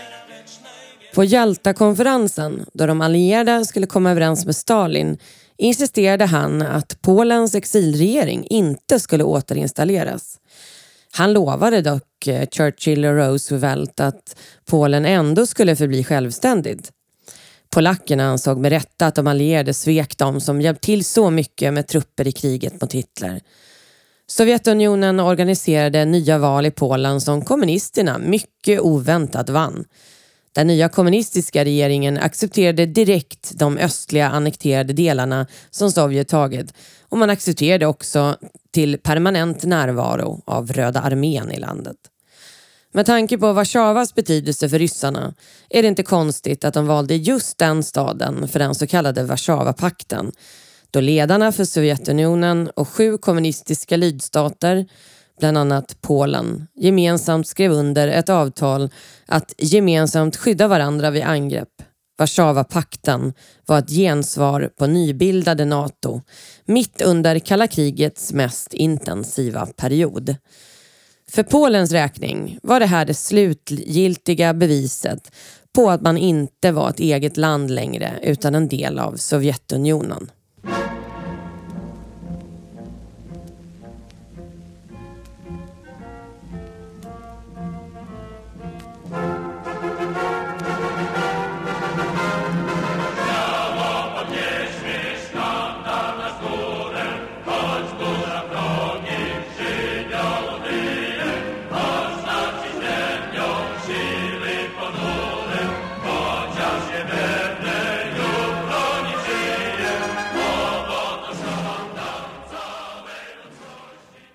På 1.13 1.23
Jalta-konferensen, 1.23 2.65
då 2.73 2.87
de 2.87 3.01
allierade 3.01 3.65
skulle 3.65 3.87
komma 3.87 4.11
överens 4.11 4.45
med 4.45 4.55
Stalin, 4.55 5.17
insisterade 5.57 6.25
han 6.25 6.61
att 6.61 7.01
Polens 7.01 7.55
exilregering 7.55 8.47
inte 8.49 8.99
skulle 8.99 9.23
återinstalleras. 9.23 10.39
Han 11.11 11.33
lovade 11.33 11.81
dock 11.81 12.27
eh, 12.27 12.47
Churchill 12.51 13.05
och 13.05 13.15
Roosevelt 13.15 13.99
att 13.99 14.35
Polen 14.65 15.05
ändå 15.05 15.45
skulle 15.45 15.75
förbli 15.75 16.03
självständigt. 16.03 16.91
Polackerna 17.69 18.23
ansåg 18.23 18.57
med 18.57 18.71
rätta 18.71 19.07
att 19.07 19.15
de 19.15 19.27
allierade 19.27 19.73
svek 19.73 20.17
dem 20.17 20.41
som 20.41 20.61
hjälpt 20.61 20.83
till 20.83 21.05
så 21.05 21.29
mycket 21.29 21.73
med 21.73 21.87
trupper 21.87 22.27
i 22.27 22.31
kriget 22.31 22.81
mot 22.81 22.93
Hitler. 22.93 23.41
Sovjetunionen 24.31 25.19
organiserade 25.19 26.05
nya 26.05 26.37
val 26.37 26.65
i 26.65 26.71
Polen 26.71 27.21
som 27.21 27.45
kommunisterna 27.45 28.17
mycket 28.17 28.79
oväntat 28.79 29.49
vann. 29.49 29.85
Den 30.55 30.67
nya 30.67 30.89
kommunistiska 30.89 31.65
regeringen 31.65 32.17
accepterade 32.17 32.85
direkt 32.85 33.51
de 33.59 33.77
östliga 33.77 34.29
annekterade 34.29 34.93
delarna 34.93 35.47
som 35.69 35.91
Sovjet 35.91 36.27
tagit 36.27 36.73
och 37.09 37.17
man 37.17 37.29
accepterade 37.29 37.85
också 37.85 38.35
till 38.73 38.97
permanent 38.97 39.63
närvaro 39.63 40.41
av 40.45 40.71
Röda 40.73 41.01
armén 41.01 41.51
i 41.51 41.59
landet. 41.59 41.97
Med 42.93 43.05
tanke 43.05 43.37
på 43.37 43.53
Warszawas 43.53 44.15
betydelse 44.15 44.69
för 44.69 44.79
ryssarna 44.79 45.33
är 45.69 45.81
det 45.81 45.87
inte 45.87 46.03
konstigt 46.03 46.65
att 46.65 46.73
de 46.73 46.87
valde 46.87 47.15
just 47.15 47.57
den 47.57 47.83
staden 47.83 48.47
för 48.47 48.59
den 48.59 48.75
så 48.75 48.87
kallade 48.87 49.23
Warszawapakten 49.23 50.31
då 50.91 50.99
ledarna 50.99 51.51
för 51.51 51.65
Sovjetunionen 51.65 52.69
och 52.69 52.87
sju 52.87 53.17
kommunistiska 53.17 53.97
lydstater, 53.97 54.85
bland 55.39 55.57
annat 55.57 55.97
Polen, 56.01 56.67
gemensamt 56.75 57.47
skrev 57.47 57.71
under 57.71 58.07
ett 58.07 58.29
avtal 58.29 58.89
att 59.25 59.53
gemensamt 59.57 60.37
skydda 60.37 60.67
varandra 60.67 61.09
vid 61.09 61.23
angrepp. 61.23 61.69
Warszawapakten 62.19 63.33
var 63.65 63.79
ett 63.79 63.89
gensvar 63.89 64.69
på 64.77 64.87
nybildade 64.87 65.65
NATO 65.65 66.21
mitt 66.65 67.01
under 67.01 67.39
kalla 67.39 67.67
krigets 67.67 68.33
mest 68.33 68.73
intensiva 68.73 69.65
period. 69.65 70.35
För 71.29 71.43
Polens 71.43 71.91
räkning 71.91 72.59
var 72.63 72.79
det 72.79 72.85
här 72.85 73.05
det 73.05 73.13
slutgiltiga 73.13 74.53
beviset 74.53 75.31
på 75.75 75.89
att 75.89 76.01
man 76.01 76.17
inte 76.17 76.71
var 76.71 76.89
ett 76.89 76.99
eget 76.99 77.37
land 77.37 77.71
längre 77.71 78.19
utan 78.23 78.55
en 78.55 78.67
del 78.67 78.99
av 78.99 79.15
Sovjetunionen. 79.15 80.31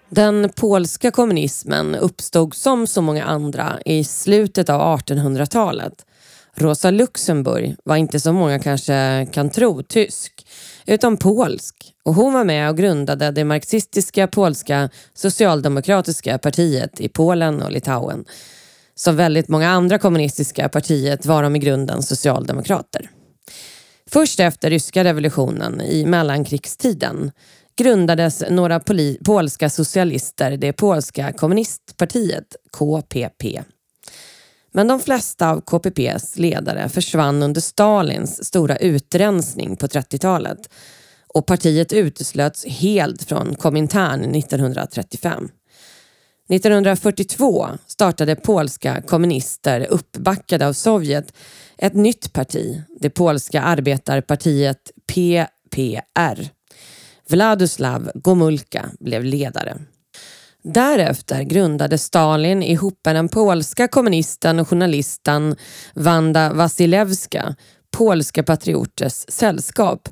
Den 0.08 0.50
polska 0.56 1.10
kommunismen 1.10 1.94
uppstod 1.94 2.54
som 2.54 2.86
så 2.86 3.02
många 3.02 3.24
andra 3.24 3.78
i 3.84 4.04
slutet 4.04 4.68
av 4.68 4.98
1800-talet. 4.98 6.06
Rosa 6.54 6.90
Luxemburg 6.90 7.76
var 7.84 7.96
inte 7.96 8.20
som 8.20 8.34
många 8.36 8.58
kanske 8.58 9.26
kan 9.32 9.50
tro 9.50 9.82
tysk, 9.82 10.46
utan 10.86 11.16
polsk. 11.16 11.74
Och 12.04 12.14
hon 12.14 12.32
var 12.32 12.44
med 12.44 12.70
och 12.70 12.76
grundade 12.76 13.30
det 13.30 13.44
marxistiska 13.44 14.26
polska 14.26 14.90
socialdemokratiska 15.14 16.38
partiet 16.38 17.00
i 17.00 17.08
Polen 17.08 17.62
och 17.62 17.70
Litauen. 17.70 18.24
Som 18.94 19.16
väldigt 19.16 19.48
många 19.48 19.68
andra 19.68 19.98
kommunistiska 19.98 20.68
partiet 20.68 21.26
var 21.26 21.42
de 21.42 21.56
i 21.56 21.58
grunden 21.58 22.02
socialdemokrater. 22.02 23.10
Först 24.10 24.40
efter 24.40 24.70
ryska 24.70 25.04
revolutionen 25.04 25.80
i 25.80 26.06
mellankrigstiden 26.06 27.32
grundades 27.76 28.42
några 28.50 28.80
polska 29.24 29.70
socialister 29.70 30.56
det 30.56 30.72
polska 30.72 31.32
kommunistpartiet, 31.32 32.56
KPP. 32.72 33.62
Men 34.72 34.88
de 34.88 35.00
flesta 35.00 35.50
av 35.50 35.60
KPPs 35.60 36.38
ledare 36.38 36.88
försvann 36.88 37.42
under 37.42 37.60
Stalins 37.60 38.44
stora 38.44 38.76
utrensning 38.76 39.76
på 39.76 39.86
30-talet 39.86 40.58
och 41.28 41.46
partiet 41.46 41.92
uteslöts 41.92 42.66
helt 42.66 43.22
från 43.22 43.54
Komintern 43.54 44.34
1935. 44.34 45.48
1942 46.48 47.68
startade 47.86 48.36
polska 48.36 49.02
kommunister 49.02 49.86
uppbackade 49.90 50.66
av 50.66 50.72
Sovjet 50.72 51.32
ett 51.78 51.94
nytt 51.94 52.32
parti, 52.32 52.82
det 53.00 53.10
polska 53.10 53.62
arbetarpartiet 53.62 54.90
PPR. 55.06 56.55
Vladislav 57.30 58.10
Gomulka 58.14 58.90
blev 59.00 59.24
ledare. 59.24 59.78
Därefter 60.62 61.42
grundade 61.42 61.98
Stalin 61.98 62.62
ihop 62.62 63.00
med 63.04 63.14
den 63.14 63.28
polska 63.28 63.88
kommunisten 63.88 64.58
och 64.58 64.68
journalisten 64.68 65.56
Wanda 65.94 66.52
Wasilewska 66.52 67.54
Polska 67.96 68.42
Patrioters 68.42 69.24
sällskap. 69.28 70.08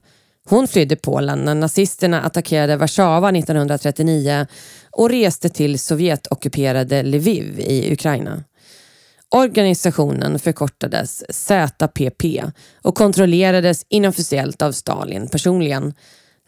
Hon 0.49 0.69
flydde 0.69 0.97
Polen 0.97 1.39
när 1.39 1.55
nazisterna 1.55 2.23
attackerade 2.23 2.77
Warszawa 2.77 3.31
1939 3.31 4.47
och 4.91 5.11
reste 5.11 5.49
till 5.49 5.79
Sovjetockuperade 5.79 7.03
Lviv 7.03 7.61
i 7.61 7.93
Ukraina. 7.93 8.45
Organisationen 9.29 10.39
förkortades 10.39 11.25
ZPP 11.29 12.43
och 12.83 12.95
kontrollerades 12.95 13.87
inofficiellt 13.89 14.63
av 14.63 14.73
Stalin 14.73 15.29
personligen. 15.29 15.95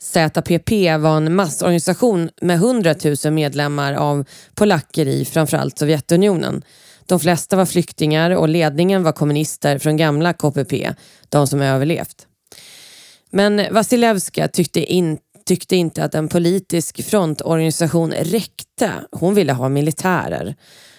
ZPP 0.00 0.70
var 0.98 1.16
en 1.16 1.34
massorganisation 1.34 2.30
med 2.40 2.56
100 2.56 2.94
000 3.24 3.32
medlemmar 3.32 3.92
av 3.92 4.24
polacker 4.54 5.06
i 5.06 5.24
framförallt 5.24 5.78
Sovjetunionen. 5.78 6.62
De 7.06 7.20
flesta 7.20 7.56
var 7.56 7.66
flyktingar 7.66 8.30
och 8.30 8.48
ledningen 8.48 9.02
var 9.02 9.12
kommunister 9.12 9.78
från 9.78 9.96
gamla 9.96 10.32
KPP, 10.32 10.90
de 11.28 11.46
som 11.46 11.60
överlevt. 11.60 12.26
Men 13.30 13.62
Vasilevska 13.70 14.48
tyckte, 14.48 14.80
in, 14.80 15.18
tyckte 15.46 15.76
inte 15.76 16.04
att 16.04 16.14
en 16.14 16.28
politisk 16.28 17.04
frontorganisation 17.04 18.12
räckte. 18.12 18.92
Hon 19.12 19.34
ville 19.34 19.52
ha 19.52 19.68
militärer 19.68 20.56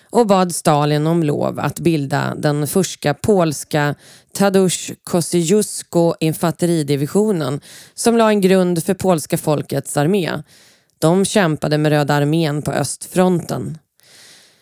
och 0.09 0.27
bad 0.27 0.55
Stalin 0.55 1.07
om 1.07 1.23
lov 1.23 1.59
att 1.59 1.79
bilda 1.79 2.35
den 2.37 2.67
första 2.67 3.13
polska 3.13 3.95
Tadeusz 4.37 4.91
Kosciuszko 5.03 6.15
infanteridivisionen 6.19 7.59
som 7.93 8.17
la 8.17 8.29
en 8.29 8.41
grund 8.41 8.83
för 8.83 8.93
polska 8.93 9.37
folkets 9.37 9.97
armé. 9.97 10.43
De 10.99 11.25
kämpade 11.25 11.77
med 11.77 11.91
Röda 11.91 12.13
armén 12.13 12.61
på 12.61 12.71
östfronten. 12.71 13.77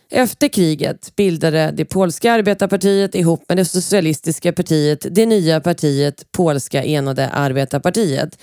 Efter 0.09 0.47
kriget 0.47 1.15
bildade 1.15 1.71
det 1.71 1.85
polska 1.85 2.31
arbetarpartiet 2.31 3.15
ihop 3.15 3.43
med 3.47 3.57
det 3.57 3.65
socialistiska 3.65 4.53
partiet 4.53 5.07
det 5.11 5.25
nya 5.25 5.61
partiet 5.61 6.31
Polska 6.31 6.83
enade 6.83 7.29
arbetarpartiet, 7.29 8.39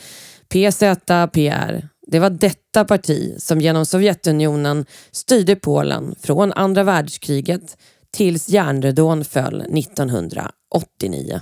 PZPR. 0.49 1.88
Det 2.07 2.18
var 2.18 2.31
detta 2.31 2.85
parti 2.85 3.35
som 3.38 3.61
genom 3.61 3.87
Sovjetunionen 3.87 4.87
styrde 5.12 5.57
Polen 5.57 6.14
från 6.23 6.53
andra 6.53 6.83
världskriget 6.83 7.77
tills 8.16 8.48
järnridån 8.48 9.25
föll 9.25 9.61
1989. 9.61 11.40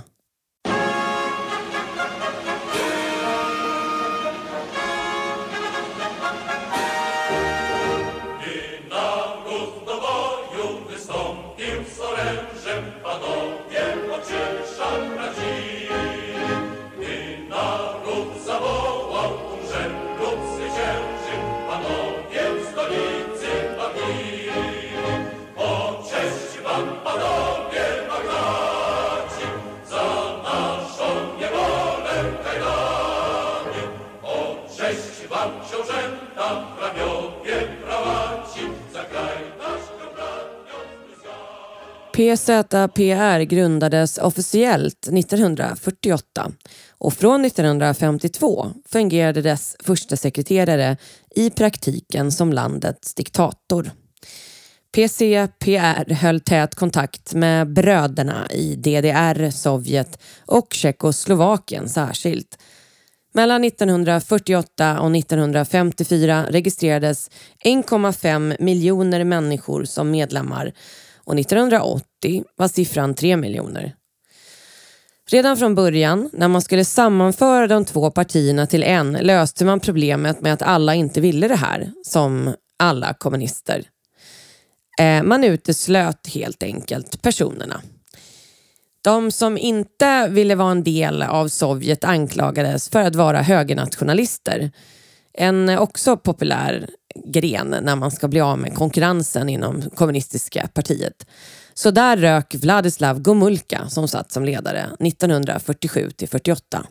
PZPR 42.21 43.41
grundades 43.41 44.17
officiellt 44.17 45.07
1948 45.07 46.51
och 46.97 47.13
från 47.13 47.45
1952 47.45 48.67
fungerade 48.89 49.41
dess 49.41 49.75
första 49.79 50.17
sekreterare 50.17 50.97
i 51.35 51.49
praktiken 51.49 52.31
som 52.31 52.53
landets 52.53 53.13
diktator. 53.13 53.91
PCPR 54.95 56.13
höll 56.13 56.39
tät 56.39 56.75
kontakt 56.75 57.33
med 57.33 57.73
bröderna 57.73 58.47
i 58.51 58.75
DDR, 58.75 59.49
Sovjet 59.49 60.21
och 60.45 60.67
Tjeckoslovakien 60.73 61.89
särskilt. 61.89 62.57
Mellan 63.33 63.63
1948 63.63 64.99
och 64.99 65.15
1954 65.15 66.45
registrerades 66.49 67.29
1,5 67.65 68.55
miljoner 68.59 69.23
människor 69.23 69.83
som 69.83 70.11
medlemmar 70.11 70.73
och 71.31 71.39
1980 71.39 72.43
var 72.55 72.67
siffran 72.67 73.13
3 73.13 73.37
miljoner. 73.37 73.95
Redan 75.29 75.57
från 75.57 75.75
början, 75.75 76.29
när 76.33 76.47
man 76.47 76.61
skulle 76.61 76.85
sammanföra 76.85 77.67
de 77.67 77.85
två 77.85 78.11
partierna 78.11 78.67
till 78.67 78.83
en, 78.83 79.11
löste 79.13 79.65
man 79.65 79.79
problemet 79.79 80.41
med 80.41 80.53
att 80.53 80.61
alla 80.61 80.95
inte 80.95 81.21
ville 81.21 81.47
det 81.47 81.55
här, 81.55 81.91
som 82.05 82.53
alla 82.79 83.13
kommunister. 83.13 83.83
Eh, 84.99 85.23
man 85.23 85.43
uteslöt 85.43 86.27
helt 86.27 86.63
enkelt 86.63 87.21
personerna. 87.21 87.81
De 89.01 89.31
som 89.31 89.57
inte 89.57 90.27
ville 90.27 90.55
vara 90.55 90.71
en 90.71 90.83
del 90.83 91.21
av 91.21 91.47
Sovjet 91.47 92.03
anklagades 92.03 92.89
för 92.89 93.01
att 93.01 93.15
vara 93.15 93.41
högernationalister. 93.41 94.71
En 95.33 95.69
också 95.69 96.17
populär 96.17 96.87
gren 97.15 97.75
när 97.81 97.95
man 97.95 98.11
ska 98.11 98.27
bli 98.27 98.41
av 98.41 98.59
med 98.59 98.75
konkurrensen 98.75 99.49
inom 99.49 99.81
kommunistiska 99.95 100.69
partiet. 100.73 101.25
Så 101.73 101.91
där 101.91 102.17
rök 102.17 102.55
Vladislav 102.55 103.21
Gomulka 103.21 103.89
som 103.89 104.07
satt 104.07 104.31
som 104.31 104.45
ledare 104.45 104.89
1947 104.99 106.11
till 106.11 106.29
48. 106.29 106.85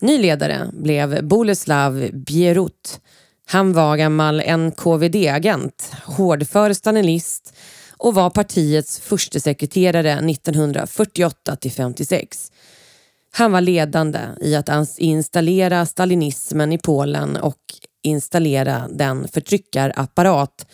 Ny 0.00 0.18
ledare 0.18 0.70
blev 0.72 1.24
Boleslav 1.24 2.10
Bierut. 2.12 3.00
Han 3.46 3.72
var 3.72 3.96
gammal 3.96 4.40
NKVD-agent, 4.40 5.92
hårdför 6.04 6.72
stalinist 6.72 7.56
och 7.96 8.14
var 8.14 8.30
partiets 8.30 9.00
första 9.00 9.40
sekreterare 9.40 10.12
1948 10.12 11.56
till 11.56 11.72
56. 11.72 12.52
Han 13.32 13.52
var 13.52 13.60
ledande 13.60 14.20
i 14.40 14.54
att 14.54 14.98
installera 14.98 15.86
stalinismen 15.86 16.72
i 16.72 16.78
Polen 16.78 17.36
och 17.36 17.56
installera 18.02 18.88
den 18.90 19.28
förtryckarapparat 19.28 20.66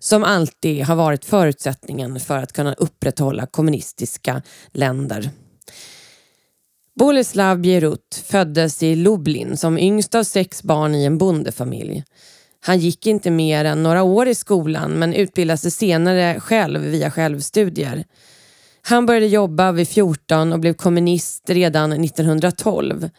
som 0.00 0.24
alltid 0.24 0.84
har 0.84 0.96
varit 0.96 1.24
förutsättningen 1.24 2.20
för 2.20 2.38
att 2.38 2.52
kunna 2.52 2.74
upprätthålla 2.74 3.46
kommunistiska 3.46 4.42
länder. 4.72 5.30
Boleslav 6.98 7.58
Bierut 7.58 8.24
föddes 8.26 8.82
i 8.82 8.96
Lublin 8.96 9.56
som 9.56 9.78
yngst 9.78 10.14
av 10.14 10.22
sex 10.22 10.62
barn 10.62 10.94
i 10.94 11.04
en 11.04 11.18
bondefamilj. 11.18 12.04
Han 12.60 12.78
gick 12.78 13.06
inte 13.06 13.30
mer 13.30 13.64
än 13.64 13.82
några 13.82 14.02
år 14.02 14.28
i 14.28 14.34
skolan 14.34 14.90
men 14.90 15.14
utbildade 15.14 15.58
sig 15.58 15.70
senare 15.70 16.40
själv 16.40 16.80
via 16.80 17.10
självstudier. 17.10 18.04
Han 18.82 19.06
började 19.06 19.26
jobba 19.26 19.72
vid 19.72 19.88
14 19.88 20.52
och 20.52 20.60
blev 20.60 20.74
kommunist 20.74 21.50
redan 21.50 21.92
1912. 21.92 23.10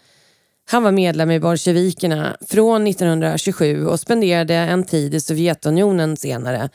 Han 0.67 0.83
var 0.83 0.91
medlem 0.91 1.31
i 1.31 1.39
bolsjevikerna 1.39 2.37
från 2.47 2.87
1927 2.87 3.85
och 3.85 3.99
spenderade 3.99 4.55
en 4.55 4.83
tid 4.83 5.13
i 5.13 5.19
Sovjetunionen 5.19 6.17
senare 6.17 6.69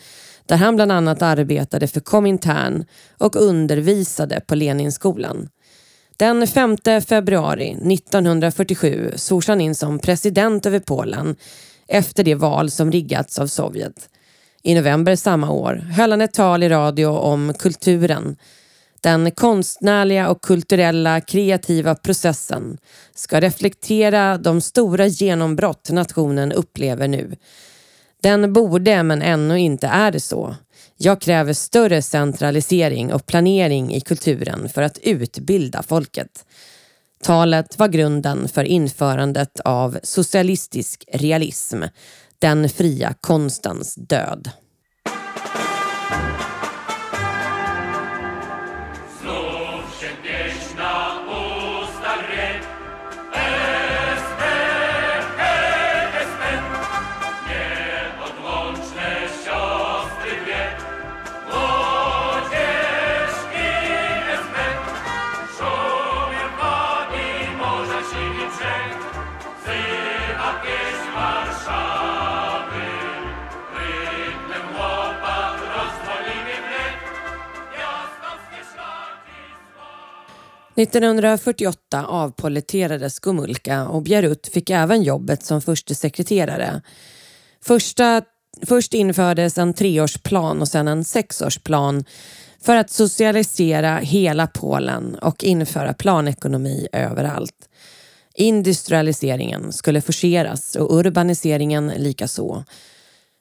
där 0.47 0.57
han 0.57 0.77
bland 0.77 0.93
annat 0.93 1.23
arbetade 1.23 1.87
för 1.87 2.01
Komintern 2.01 2.85
och 3.19 3.37
undervisade 3.37 4.41
på 4.41 4.55
Leninskolan. 4.55 5.49
Den 6.17 6.47
5 6.47 6.77
februari 7.09 7.71
1947 7.95 9.13
svors 9.17 9.49
han 9.49 9.61
in 9.61 9.75
som 9.75 9.99
president 9.99 10.67
över 10.67 10.79
Polen 10.79 11.37
efter 11.89 12.25
det 12.25 12.35
val 12.35 12.71
som 12.71 12.93
riggats 12.93 13.39
av 13.39 13.47
Sovjet. 13.47 14.09
I 14.63 14.75
november 14.75 15.17
samma 15.17 15.51
år 15.51 15.75
höll 15.75 16.11
han 16.11 16.21
ett 16.21 16.35
tal 16.35 16.63
i 16.63 16.69
radio 16.69 17.07
om 17.07 17.55
kulturen. 17.59 18.37
Den 19.01 19.31
konstnärliga 19.31 20.31
och 20.31 20.43
kulturella 20.43 21.21
kreativa 21.21 21.95
processen 21.95 22.79
ska 23.15 23.41
reflektera 23.41 24.39
de 24.39 24.61
stora 24.61 25.07
genombrott 25.07 25.91
nationen 25.91 26.53
upplever 26.53 27.09
nu. 27.09 27.37
Den 28.23 28.53
borde, 28.53 29.03
men 29.03 29.23
ännu 29.23 29.59
inte 29.61 29.87
är 29.87 30.11
det 30.11 30.21
så. 30.21 30.57
Jag 30.97 31.21
kräver 31.21 31.53
större 31.53 32.03
centralisering 32.03 33.13
och 33.13 33.27
planering 33.27 33.95
i 33.95 34.01
kulturen 34.01 34.69
för 34.69 34.83
att 34.83 34.99
utbilda 35.03 35.83
folket. 35.83 36.45
Talet 37.23 37.79
var 37.79 37.89
grunden 37.89 38.49
för 38.49 38.65
införandet 38.65 39.61
av 39.61 39.99
socialistisk 40.03 41.05
realism, 41.13 41.83
den 42.39 42.69
fria 42.69 43.15
konstens 43.21 43.95
död. 43.95 44.51
1948 80.81 82.07
avpoliterades 82.07 83.19
Gomulka 83.19 83.89
och 83.89 84.03
Bjerut 84.03 84.51
fick 84.53 84.71
även 84.71 85.03
jobbet 85.03 85.45
som 85.45 85.63
förste 85.63 85.95
sekreterare. 85.95 86.83
Första, 87.63 88.23
först 88.67 88.95
infördes 88.95 89.59
en 89.59 89.75
treårsplan 89.75 90.61
och 90.61 90.69
sen 90.69 90.89
en 90.89 91.05
sexårsplan 91.05 92.05
för 92.63 92.77
att 92.77 92.91
socialisera 92.91 93.97
hela 93.97 94.47
Polen 94.47 95.15
och 95.15 95.45
införa 95.45 95.95
planekonomi 95.95 96.89
överallt. 96.93 97.69
Industrialiseringen 98.35 99.73
skulle 99.73 100.01
forceras 100.01 100.77
och 100.77 100.99
urbaniseringen 100.99 101.93
likaså. 101.97 102.65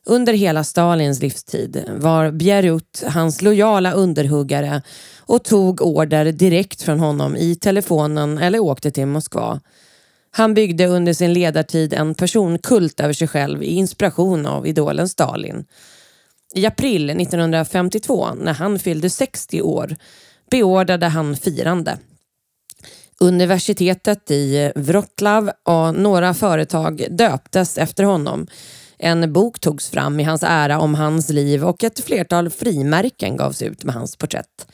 Under 0.06 0.34
hela 0.34 0.64
Stalins 0.64 1.22
livstid 1.22 1.84
var 1.88 2.32
Bjerut 2.32 3.04
hans 3.08 3.42
lojala 3.42 3.92
underhuggare 3.92 4.82
och 5.20 5.44
tog 5.44 5.82
order 5.82 6.32
direkt 6.32 6.82
från 6.82 7.00
honom 7.00 7.36
i 7.36 7.56
telefonen 7.56 8.38
eller 8.38 8.60
åkte 8.60 8.92
till 8.92 9.06
Moskva. 9.06 9.60
Han 10.32 10.54
byggde 10.54 10.88
under 10.88 11.14
sin 11.14 11.34
ledartid 11.34 11.94
en 11.94 12.16
personkult 12.16 13.00
över 13.00 13.14
sig 13.14 13.28
själv 13.28 13.64
i 13.64 13.72
inspiration 13.72 14.46
av 14.46 14.68
idolen 14.68 15.10
Stalin. 15.10 15.66
I 16.56 16.66
april 16.66 17.10
1952, 17.10 18.28
när 18.34 18.54
han 18.54 18.80
fyllde 18.80 19.10
60 19.10 19.62
år, 19.62 19.96
beordrade 20.52 21.06
han 21.08 21.36
firande. 21.36 21.98
Universitetet 23.20 24.32
i 24.32 24.72
Wroclaw 24.76 25.54
och 25.64 25.96
några 25.96 26.34
företag 26.34 27.08
döptes 27.10 27.78
efter 27.78 28.04
honom. 28.04 28.48
En 29.00 29.34
bok 29.34 29.60
togs 29.60 29.90
fram 29.90 30.20
i 30.20 30.24
hans 30.24 30.44
ära 30.44 30.80
om 30.80 30.96
hans 30.96 31.30
liv 31.30 31.64
och 31.64 31.84
ett 31.84 32.00
flertal 32.00 32.50
frimärken 32.50 33.38
gavs 33.38 33.62
ut 33.62 33.84
med 33.84 33.96
hans 33.96 34.16
porträtt. 34.16 34.68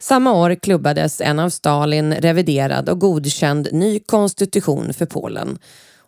Samma 0.00 0.32
år 0.32 0.54
klubbades 0.54 1.20
en 1.20 1.38
av 1.38 1.50
Stalin 1.50 2.14
reviderad 2.14 2.88
och 2.88 3.00
godkänd 3.00 3.68
ny 3.72 4.00
konstitution 4.00 4.92
för 4.94 5.06
Polen. 5.06 5.58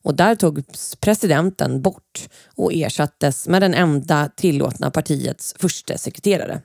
Och 0.03 0.15
där 0.15 0.35
togs 0.35 0.97
presidenten 0.97 1.83
bort 1.83 2.29
och 2.55 2.73
ersattes 2.73 3.49
med 3.49 3.63
den 3.63 3.75
enda 3.75 4.31
tillåtna 4.37 4.91
partiets 4.91 5.55
första 5.59 5.99
sekreterare. 5.99 6.61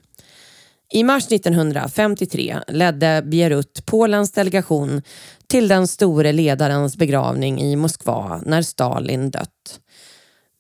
I 0.93 1.04
mars 1.04 1.32
1953 1.32 2.60
ledde 2.67 3.23
Bierut 3.25 3.86
Polens 3.86 4.32
delegation 4.32 5.02
till 5.47 5.67
den 5.67 5.88
store 5.88 6.32
ledarens 6.32 6.97
begravning 6.97 7.62
i 7.62 7.75
Moskva 7.75 8.41
när 8.45 8.62
Stalin 8.62 9.32
dött. 9.32 9.80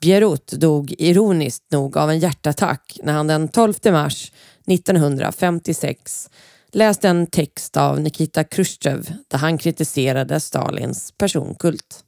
Bierut 0.01 0.47
dog 0.51 0.93
ironiskt 0.97 1.71
nog 1.71 1.97
av 1.97 2.09
en 2.09 2.19
hjärtattack 2.19 2.99
när 3.03 3.13
han 3.13 3.27
den 3.27 3.47
12 3.47 3.73
mars 3.83 4.31
1956 4.67 6.29
läste 6.71 7.09
en 7.09 7.27
text 7.27 7.77
av 7.77 7.99
Nikita 7.99 8.43
Khrushchev 8.43 9.13
där 9.27 9.37
han 9.37 9.57
kritiserade 9.57 10.39
Stalins 10.39 11.13
personkult. 11.17 12.03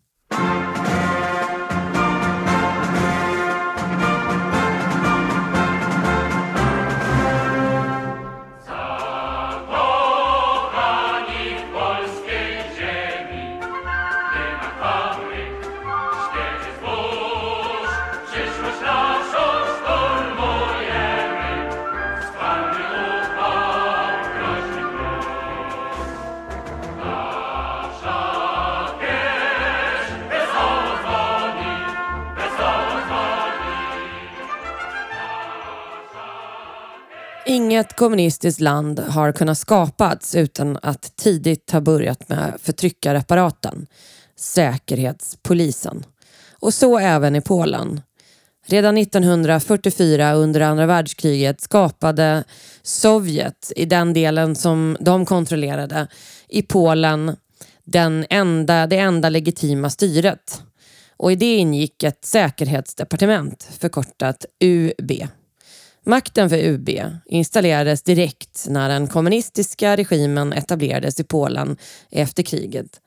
Inget 37.51 37.95
kommunistiskt 37.95 38.61
land 38.61 38.99
har 38.99 39.31
kunnat 39.31 39.57
skapats 39.57 40.35
utan 40.35 40.79
att 40.81 41.15
tidigt 41.15 41.71
ha 41.71 41.81
börjat 41.81 42.29
med 42.29 42.53
förtryckarapparaten, 42.61 43.87
Säkerhetspolisen. 44.35 46.03
Och 46.59 46.73
så 46.73 46.99
även 46.99 47.35
i 47.35 47.41
Polen. 47.41 48.01
Redan 48.65 48.97
1944 48.97 50.33
under 50.33 50.61
andra 50.61 50.85
världskriget 50.85 51.61
skapade 51.61 52.43
Sovjet, 52.81 53.71
i 53.75 53.85
den 53.85 54.13
delen 54.13 54.55
som 54.55 54.97
de 54.99 55.25
kontrollerade, 55.25 56.07
i 56.47 56.61
Polen 56.61 57.35
den 57.83 58.25
enda, 58.29 58.87
det 58.87 58.97
enda 58.97 59.29
legitima 59.29 59.89
styret. 59.89 60.63
Och 61.17 61.31
i 61.31 61.35
det 61.35 61.55
ingick 61.55 62.03
ett 62.03 62.25
säkerhetsdepartement, 62.25 63.67
förkortat 63.79 64.45
UB. 64.59 65.11
Makten 66.05 66.49
för 66.49 66.57
UB 66.57 66.89
installerades 67.25 68.03
direkt 68.03 68.65
när 68.69 68.89
den 68.89 69.07
kommunistiska 69.07 69.95
regimen 69.95 70.53
etablerades 70.53 71.19
i 71.19 71.23
Polen 71.23 71.77
efter 72.11 72.43
kriget. 72.43 73.01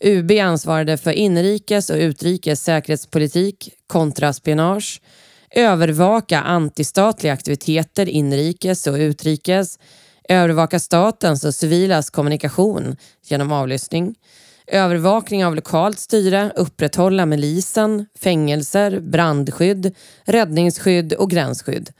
UB 0.00 0.30
ansvarade 0.30 0.96
för 0.96 1.12
inrikes 1.12 1.90
och 1.90 1.96
utrikes 1.96 2.62
säkerhetspolitik, 2.62 3.70
kontraspionage, 3.86 5.00
övervaka 5.50 6.40
antistatliga 6.40 7.32
aktiviteter 7.32 8.08
inrikes 8.08 8.86
och 8.86 8.94
utrikes, 8.94 9.78
övervaka 10.28 10.78
statens 10.78 11.44
och 11.44 11.54
civilas 11.54 12.10
kommunikation 12.10 12.96
genom 13.24 13.52
avlyssning, 13.52 14.14
övervakning 14.66 15.44
av 15.44 15.54
lokalt 15.54 15.98
styre, 15.98 16.52
upprätthålla 16.56 17.26
milisen, 17.26 18.06
fängelser, 18.18 19.00
brandskydd, 19.00 19.94
räddningsskydd 20.24 21.12
och 21.12 21.30
gränsskydd. 21.30 21.90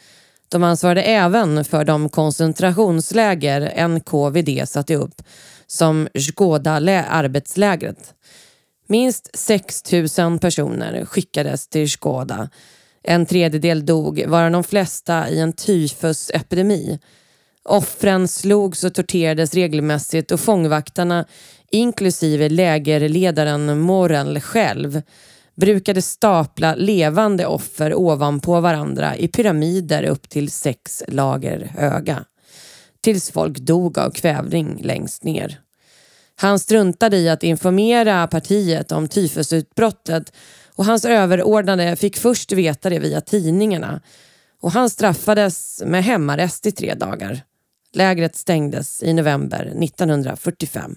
De 0.48 0.64
ansvarade 0.64 1.02
även 1.02 1.64
för 1.64 1.84
de 1.84 2.08
koncentrationsläger 2.08 3.88
NKVD 3.88 4.68
satte 4.68 4.94
upp, 4.94 5.22
som 5.66 6.08
Skåda-arbetslägret. 6.14 8.14
Minst 8.86 9.30
6 9.34 9.92
000 10.18 10.38
personer 10.38 11.04
skickades 11.04 11.68
till 11.68 11.90
Skåda. 11.90 12.48
En 13.02 13.26
tredjedel 13.26 13.86
dog, 13.86 14.24
varav 14.26 14.50
de 14.50 14.64
flesta 14.64 15.28
i 15.28 15.40
en 15.40 15.52
tyfusepidemi. 15.52 16.98
Offren 17.64 18.28
slogs 18.28 18.84
och 18.84 18.94
torterades 18.94 19.54
regelmässigt 19.54 20.30
och 20.30 20.40
fångvaktarna, 20.40 21.24
inklusive 21.70 22.48
lägerledaren 22.48 23.80
Morel 23.80 24.40
själv, 24.40 25.02
brukade 25.60 26.02
stapla 26.02 26.74
levande 26.74 27.46
offer 27.46 27.94
ovanpå 27.94 28.60
varandra 28.60 29.16
i 29.16 29.28
pyramider 29.28 30.02
upp 30.02 30.28
till 30.28 30.50
sex 30.50 31.02
lager 31.08 31.70
höga. 31.74 32.24
Tills 33.00 33.30
folk 33.30 33.58
dog 33.58 33.98
av 33.98 34.10
kvävning 34.10 34.80
längst 34.82 35.24
ner. 35.24 35.60
Han 36.36 36.58
struntade 36.58 37.16
i 37.16 37.28
att 37.28 37.42
informera 37.42 38.26
partiet 38.26 38.92
om 38.92 39.08
tyfusutbrottet 39.08 40.32
och 40.74 40.84
hans 40.84 41.04
överordnade 41.04 41.96
fick 41.96 42.16
först 42.16 42.52
veta 42.52 42.90
det 42.90 42.98
via 42.98 43.20
tidningarna 43.20 44.00
och 44.60 44.72
han 44.72 44.90
straffades 44.90 45.82
med 45.86 46.04
hemarrest 46.04 46.66
i 46.66 46.72
tre 46.72 46.94
dagar. 46.94 47.42
Lägret 47.92 48.36
stängdes 48.36 49.02
i 49.02 49.12
november 49.12 49.72
1945. 49.82 50.96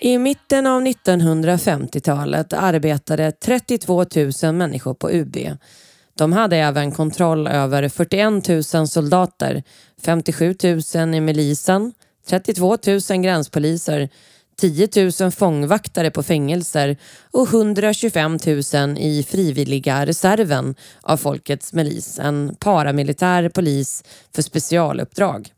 I 0.00 0.18
mitten 0.18 0.66
av 0.66 0.82
1950-talet 0.82 2.52
arbetade 2.52 3.32
32 3.32 4.04
000 4.42 4.54
människor 4.54 4.94
på 4.94 5.10
UB. 5.10 5.36
De 6.14 6.32
hade 6.32 6.56
även 6.56 6.92
kontroll 6.92 7.46
över 7.46 7.88
41 7.88 8.74
000 8.74 8.88
soldater, 8.88 9.62
57 10.02 10.54
000 10.94 11.14
i 11.14 11.20
milisen, 11.20 11.92
32 12.28 12.78
000 13.10 13.22
gränspoliser, 13.22 14.08
10 14.60 14.88
000 15.20 15.30
fångvaktare 15.30 16.10
på 16.10 16.22
fängelser 16.22 16.96
och 17.30 17.48
125 17.48 18.38
000 18.46 18.98
i 18.98 19.26
frivilliga 19.28 20.06
reserven 20.06 20.74
av 21.00 21.16
folkets 21.16 21.72
milis, 21.72 22.18
en 22.18 22.56
paramilitär 22.60 23.48
polis 23.48 24.04
för 24.34 24.42
specialuppdrag. 24.42 25.52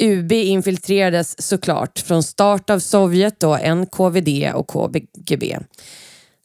UB 0.00 0.32
infiltrerades 0.32 1.42
såklart 1.42 1.98
från 1.98 2.22
start 2.22 2.70
av 2.70 2.78
Sovjet 2.78 3.42
och 3.42 3.76
NKVD 3.76 4.54
och 4.54 4.66
KGB. 4.66 5.58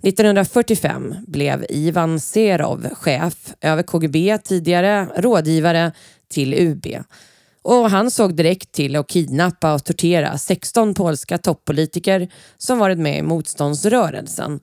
1945 0.03 1.15
blev 1.27 1.65
Ivan 1.69 2.19
Serov 2.19 2.87
chef 2.93 3.53
över 3.61 3.83
KGB, 3.83 4.37
tidigare 4.37 5.07
rådgivare 5.17 5.91
till 6.29 6.53
UB. 6.53 6.85
Och 7.61 7.89
han 7.89 8.11
såg 8.11 8.35
direkt 8.35 8.71
till 8.71 8.95
att 8.95 9.07
kidnappa 9.07 9.73
och 9.73 9.83
tortera 9.83 10.37
16 10.37 10.93
polska 10.93 11.37
toppolitiker 11.37 12.29
som 12.57 12.79
varit 12.79 12.99
med 12.99 13.17
i 13.17 13.21
motståndsrörelsen. 13.21 14.59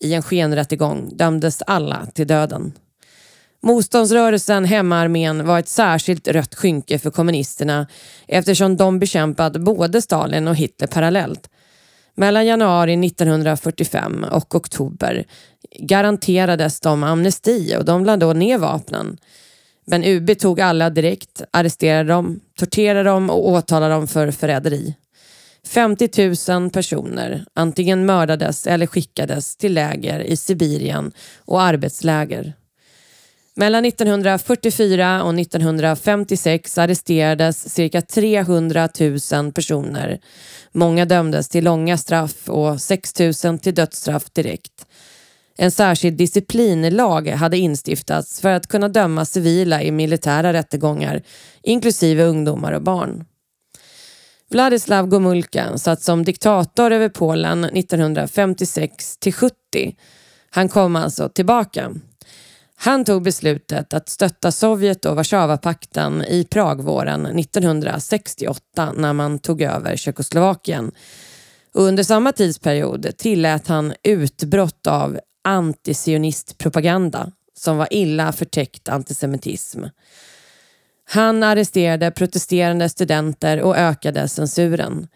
I 0.00 0.14
en 0.14 0.22
skenrättegång 0.22 1.16
dömdes 1.16 1.62
alla 1.66 2.06
till 2.14 2.26
döden. 2.26 2.72
Motståndsrörelsen 3.62 4.64
Hemmaarmén 4.64 5.46
var 5.46 5.58
ett 5.58 5.68
särskilt 5.68 6.28
rött 6.28 6.54
skynke 6.54 6.98
för 6.98 7.10
kommunisterna 7.10 7.86
eftersom 8.26 8.76
de 8.76 8.98
bekämpat 8.98 9.56
både 9.56 10.02
Stalin 10.02 10.48
och 10.48 10.56
Hitler 10.56 10.86
parallellt. 10.88 11.50
Mellan 12.14 12.46
januari 12.46 13.06
1945 13.06 14.24
och 14.32 14.54
oktober 14.54 15.24
garanterades 15.78 16.80
de 16.80 17.02
amnesti 17.02 17.76
och 17.78 17.84
de 17.84 18.04
lade 18.04 18.26
då 18.26 18.32
ner 18.32 18.58
vapnen. 18.58 19.18
Men 19.86 20.04
UB 20.04 20.38
tog 20.38 20.60
alla 20.60 20.90
direkt, 20.90 21.42
arresterade 21.50 22.08
dem, 22.08 22.40
torterade 22.58 23.10
dem 23.10 23.30
och 23.30 23.48
åtalade 23.48 23.94
dem 23.94 24.06
för 24.06 24.30
förräderi. 24.30 24.94
50 25.66 26.52
000 26.52 26.70
personer 26.70 27.44
antingen 27.54 28.06
mördades 28.06 28.66
eller 28.66 28.86
skickades 28.86 29.56
till 29.56 29.74
läger 29.74 30.20
i 30.20 30.36
Sibirien 30.36 31.12
och 31.44 31.62
arbetsläger. 31.62 32.54
Mellan 33.58 33.84
1944 33.84 35.22
och 35.22 35.38
1956 35.38 36.78
arresterades 36.78 37.74
cirka 37.74 38.02
300 38.02 38.88
000 39.32 39.52
personer. 39.52 40.20
Många 40.72 41.04
dömdes 41.04 41.48
till 41.48 41.64
långa 41.64 41.96
straff 41.96 42.48
och 42.48 42.80
6 42.80 43.12
000 43.44 43.58
till 43.58 43.74
dödsstraff 43.74 44.30
direkt. 44.30 44.86
En 45.56 45.70
särskild 45.70 46.16
disciplinlag 46.16 47.28
hade 47.28 47.58
instiftats 47.58 48.40
för 48.40 48.48
att 48.48 48.66
kunna 48.66 48.88
döma 48.88 49.24
civila 49.24 49.82
i 49.82 49.90
militära 49.90 50.52
rättegångar, 50.52 51.22
inklusive 51.62 52.24
ungdomar 52.24 52.72
och 52.72 52.82
barn. 52.82 53.24
Vladislav 54.50 55.06
Gomulka 55.06 55.78
satt 55.78 56.02
som 56.02 56.24
diktator 56.24 56.90
över 56.90 57.08
Polen 57.08 57.64
1956 57.64 59.16
till 59.16 59.32
70. 59.32 59.54
Han 60.50 60.68
kom 60.68 60.96
alltså 60.96 61.28
tillbaka. 61.28 61.92
Han 62.80 63.04
tog 63.04 63.22
beslutet 63.22 63.94
att 63.94 64.08
stötta 64.08 64.52
Sovjet 64.52 65.04
och 65.04 65.16
Warszawapakten 65.16 66.24
i 66.24 66.44
Pragvåren 66.44 67.26
1968 67.26 68.92
när 68.96 69.12
man 69.12 69.38
tog 69.38 69.62
över 69.62 69.96
Tjeckoslovakien. 69.96 70.92
Och 71.74 71.82
under 71.82 72.02
samma 72.02 72.32
tidsperiod 72.32 73.16
tillät 73.16 73.68
han 73.68 73.94
utbrott 74.02 74.86
av 74.86 75.20
antisionistpropaganda 75.44 77.32
som 77.54 77.76
var 77.76 77.88
illa 77.90 78.32
förtäckt 78.32 78.88
antisemitism. 78.88 79.84
Han 81.10 81.42
arresterade 81.42 82.10
protesterande 82.10 82.88
studenter 82.88 83.60
och 83.60 83.76
ökade 83.76 84.28
censuren. 84.28 85.08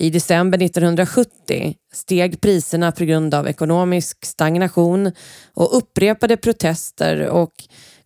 I 0.00 0.10
december 0.10 0.62
1970 0.62 1.74
steg 1.92 2.40
priserna 2.40 2.92
på 2.92 3.04
grund 3.04 3.34
av 3.34 3.48
ekonomisk 3.48 4.24
stagnation 4.24 5.12
och 5.54 5.76
upprepade 5.76 6.36
protester 6.36 7.28
och 7.28 7.52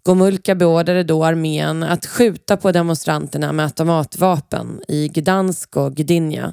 Gomulka 0.02 0.54
beordrade 0.54 1.02
då 1.02 1.24
armén 1.24 1.82
att 1.82 2.06
skjuta 2.06 2.56
på 2.56 2.72
demonstranterna 2.72 3.52
med 3.52 3.64
automatvapen 3.64 4.80
i 4.88 5.08
Gdansk 5.08 5.76
och 5.76 5.94
Gdynia. 5.94 6.52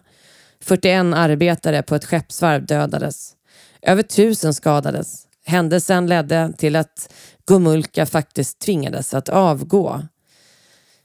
41 0.62 1.06
arbetare 1.15 1.84
på 1.84 1.95
ett 1.95 2.06
skeppsvarv 2.06 2.65
dödades. 2.65 3.34
Över 3.82 4.04
tusen 4.04 4.54
skadades. 4.54 5.28
Händelsen 5.45 6.08
ledde 6.08 6.54
till 6.58 6.75
att 6.75 7.13
Gomulka 7.45 8.06
faktiskt 8.06 8.60
tvingades 8.60 9.13
att 9.13 9.30
avgå. 9.30 10.02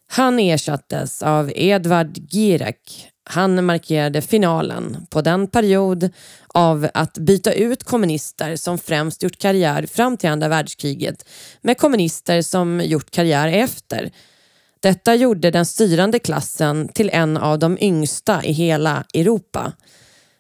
Han 0.07 0.39
ersattes 0.39 1.23
av 1.23 1.53
Edvard 1.55 2.19
Girek, 2.31 3.11
han 3.25 3.65
markerade 3.65 4.23
finalen 4.23 5.07
på 5.11 5.21
den 5.21 5.47
period 5.47 6.11
av 6.49 6.89
att 6.95 7.19
byta 7.19 7.53
ut 7.53 7.85
kommunister 7.85 8.57
som 8.57 8.79
främst 8.79 9.23
gjort 9.23 9.39
karriär 9.39 9.87
fram 9.87 10.17
till 10.17 10.31
andra 10.31 10.49
världskriget 10.49 11.29
med 11.63 11.79
kommunister 11.79 12.43
som 12.43 12.81
gjort 12.85 13.11
karriär 13.11 13.49
efter. 13.49 14.11
Detta 14.81 15.15
gjorde 15.15 15.51
den 15.51 15.67
styrande 15.67 16.19
klassen 16.19 16.89
till 16.89 17.11
en 17.13 17.37
av 17.37 17.59
de 17.59 17.79
yngsta 17.81 18.45
i 18.45 18.53
hela 18.53 19.05
Europa. 19.15 19.73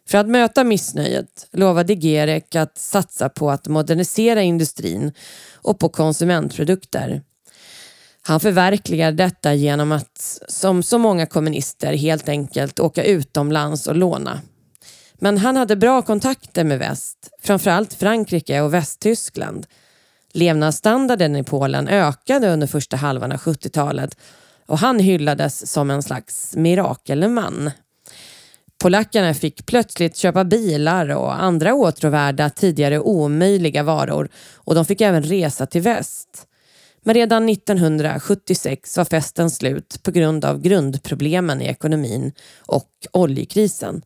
För 0.08 0.18
att 0.18 0.28
möta 0.28 0.64
missnöjet 0.64 1.48
lovade 1.52 1.94
Gerek 1.94 2.54
att 2.54 2.78
satsa 2.78 3.28
på 3.28 3.50
att 3.50 3.68
modernisera 3.68 4.42
industrin 4.42 5.12
och 5.54 5.78
på 5.78 5.88
konsumentprodukter. 5.88 7.22
Han 8.26 8.40
förverkligar 8.40 9.12
detta 9.12 9.54
genom 9.54 9.92
att, 9.92 10.40
som 10.48 10.82
så 10.82 10.98
många 10.98 11.26
kommunister, 11.26 11.92
helt 11.92 12.28
enkelt 12.28 12.80
åka 12.80 13.04
utomlands 13.04 13.86
och 13.86 13.96
låna. 13.96 14.40
Men 15.14 15.38
han 15.38 15.56
hade 15.56 15.76
bra 15.76 16.02
kontakter 16.02 16.64
med 16.64 16.78
väst, 16.78 17.30
framförallt 17.42 17.94
Frankrike 17.94 18.60
och 18.60 18.74
Västtyskland. 18.74 19.66
Levnadsstandarden 20.32 21.36
i 21.36 21.44
Polen 21.44 21.88
ökade 21.88 22.52
under 22.52 22.66
första 22.66 22.96
halvan 22.96 23.32
av 23.32 23.38
70-talet 23.38 24.16
och 24.66 24.78
han 24.78 24.98
hyllades 24.98 25.72
som 25.72 25.90
en 25.90 26.02
slags 26.02 26.56
mirakelman. 26.56 27.70
Polackerna 28.78 29.34
fick 29.34 29.66
plötsligt 29.66 30.16
köpa 30.16 30.44
bilar 30.44 31.08
och 31.08 31.42
andra 31.42 31.74
åtråvärda 31.74 32.50
tidigare 32.50 33.00
omöjliga 33.00 33.82
varor 33.82 34.28
och 34.54 34.74
de 34.74 34.84
fick 34.84 35.00
även 35.00 35.22
resa 35.22 35.66
till 35.66 35.82
väst. 35.82 36.46
Men 37.06 37.14
redan 37.14 37.48
1976 37.48 38.96
var 38.96 39.04
festen 39.04 39.50
slut 39.50 40.02
på 40.02 40.10
grund 40.10 40.44
av 40.44 40.60
grundproblemen 40.60 41.62
i 41.62 41.64
ekonomin 41.64 42.32
och 42.66 42.90
oljekrisen. 43.12 44.02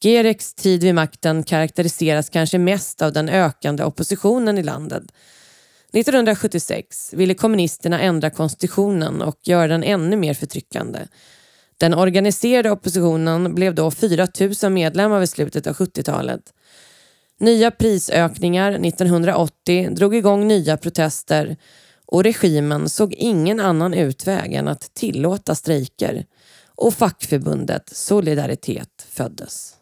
Gereks 0.00 0.54
tid 0.54 0.82
vid 0.84 0.94
makten 0.94 1.42
karaktäriseras 1.42 2.28
kanske 2.28 2.58
mest 2.58 3.02
av 3.02 3.12
den 3.12 3.28
ökande 3.28 3.84
oppositionen 3.84 4.58
i 4.58 4.62
landet. 4.62 5.04
1976 5.92 7.14
ville 7.14 7.34
kommunisterna 7.34 8.00
ändra 8.00 8.30
konstitutionen 8.30 9.22
och 9.22 9.38
göra 9.42 9.68
den 9.68 9.84
ännu 9.84 10.16
mer 10.16 10.34
förtryckande. 10.34 11.00
Den 11.78 11.94
organiserade 11.94 12.70
oppositionen 12.70 13.54
blev 13.54 13.74
då 13.74 13.90
4 13.90 14.28
000 14.62 14.72
medlemmar 14.72 15.20
vid 15.20 15.28
slutet 15.28 15.66
av 15.66 15.76
70-talet. 15.76 16.40
Nya 17.40 17.70
prisökningar 17.70 18.72
1980 18.72 19.90
drog 19.90 20.14
igång 20.14 20.48
nya 20.48 20.76
protester 20.76 21.56
och 22.12 22.24
regimen 22.24 22.88
såg 22.88 23.12
ingen 23.12 23.60
annan 23.60 23.94
utväg 23.94 24.52
än 24.52 24.68
att 24.68 24.94
tillåta 24.94 25.54
strejker 25.54 26.26
och 26.66 26.94
fackförbundet 26.94 27.88
Solidaritet 27.88 29.06
föddes. 29.08 29.74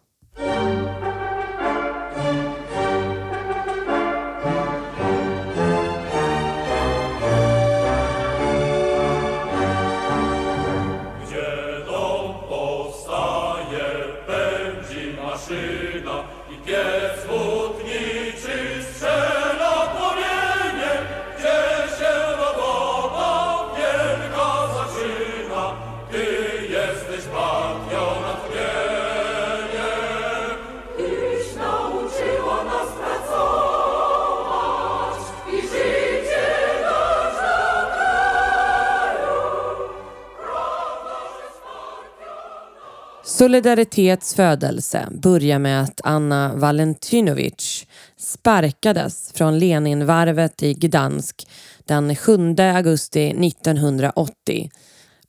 Solidaritets 43.40 44.34
födelse 44.34 45.08
börjar 45.10 45.58
med 45.58 45.82
att 45.82 46.00
Anna 46.04 46.54
Valentinovic 46.54 47.86
sparkades 48.16 49.32
från 49.34 49.58
Leninvarvet 49.58 50.62
i 50.62 50.74
Gdansk 50.74 51.48
den 51.84 52.16
7 52.16 52.54
augusti 52.58 53.26
1980. 53.26 54.70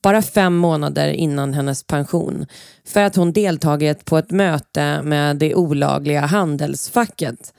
Bara 0.01 0.21
fem 0.21 0.55
månader 0.55 1.09
innan 1.09 1.53
hennes 1.53 1.83
pension 1.83 2.45
för 2.85 3.03
att 3.03 3.15
hon 3.15 3.33
deltagit 3.33 4.05
på 4.05 4.17
ett 4.17 4.31
möte 4.31 5.01
med 5.01 5.37
det 5.37 5.55
olagliga 5.55 6.21
handelsfacket. 6.21 7.53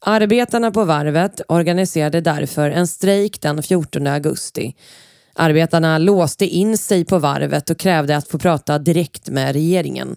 Arbetarna 0.00 0.70
på 0.70 0.84
varvet 0.84 1.40
organiserade 1.48 2.20
därför 2.20 2.70
en 2.70 2.86
strejk 2.86 3.40
den 3.40 3.62
14 3.62 4.06
augusti 4.06 4.74
Arbetarna 5.38 5.98
låste 5.98 6.46
in 6.46 6.78
sig 6.78 7.04
på 7.04 7.18
varvet 7.18 7.70
och 7.70 7.78
krävde 7.78 8.16
att 8.16 8.28
få 8.28 8.38
prata 8.38 8.78
direkt 8.78 9.28
med 9.28 9.52
regeringen. 9.52 10.16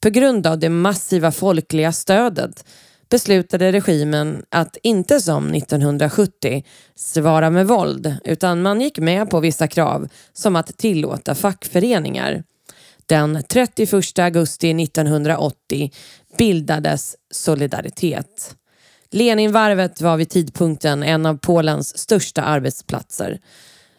På 0.00 0.10
grund 0.10 0.46
av 0.46 0.58
det 0.58 0.68
massiva 0.68 1.32
folkliga 1.32 1.92
stödet 1.92 2.64
beslutade 3.10 3.72
regimen 3.72 4.44
att 4.50 4.76
inte 4.82 5.20
som 5.20 5.54
1970 5.54 6.64
svara 6.94 7.50
med 7.50 7.66
våld 7.66 8.16
utan 8.24 8.62
man 8.62 8.80
gick 8.80 8.98
med 8.98 9.30
på 9.30 9.40
vissa 9.40 9.68
krav 9.68 10.08
som 10.32 10.56
att 10.56 10.78
tillåta 10.78 11.34
fackföreningar. 11.34 12.42
Den 13.06 13.42
31 13.48 14.18
augusti 14.18 14.70
1980 14.70 15.90
bildades 16.38 17.16
Solidaritet. 17.30 18.54
Leninvarvet 19.10 20.00
var 20.00 20.16
vid 20.16 20.30
tidpunkten 20.30 21.02
en 21.02 21.26
av 21.26 21.38
Polens 21.38 21.98
största 21.98 22.42
arbetsplatser. 22.42 23.38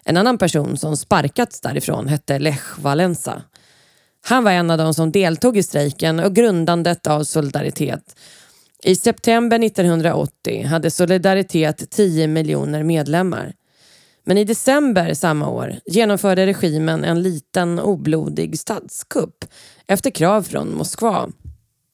En 0.07 0.17
annan 0.17 0.37
person 0.37 0.77
som 0.77 0.97
sparkats 0.97 1.61
därifrån 1.61 2.07
hette 2.07 2.39
Lech 2.39 2.79
Walesa. 2.79 3.41
Han 4.25 4.43
var 4.43 4.51
en 4.51 4.71
av 4.71 4.77
de 4.77 4.93
som 4.93 5.11
deltog 5.11 5.57
i 5.57 5.63
strejken 5.63 6.19
och 6.19 6.35
grundandet 6.35 7.07
av 7.07 7.23
Solidaritet. 7.23 8.15
I 8.83 8.95
september 8.95 9.63
1980 9.63 10.65
hade 10.65 10.91
Solidaritet 10.91 11.89
10 11.89 12.27
miljoner 12.27 12.83
medlemmar. 12.83 13.53
Men 14.23 14.37
i 14.37 14.43
december 14.43 15.13
samma 15.13 15.49
år 15.49 15.75
genomförde 15.85 16.45
regimen 16.45 17.03
en 17.03 17.21
liten 17.21 17.79
oblodig 17.79 18.59
statskupp 18.59 19.45
efter 19.87 20.11
krav 20.11 20.43
från 20.43 20.77
Moskva. 20.77 21.29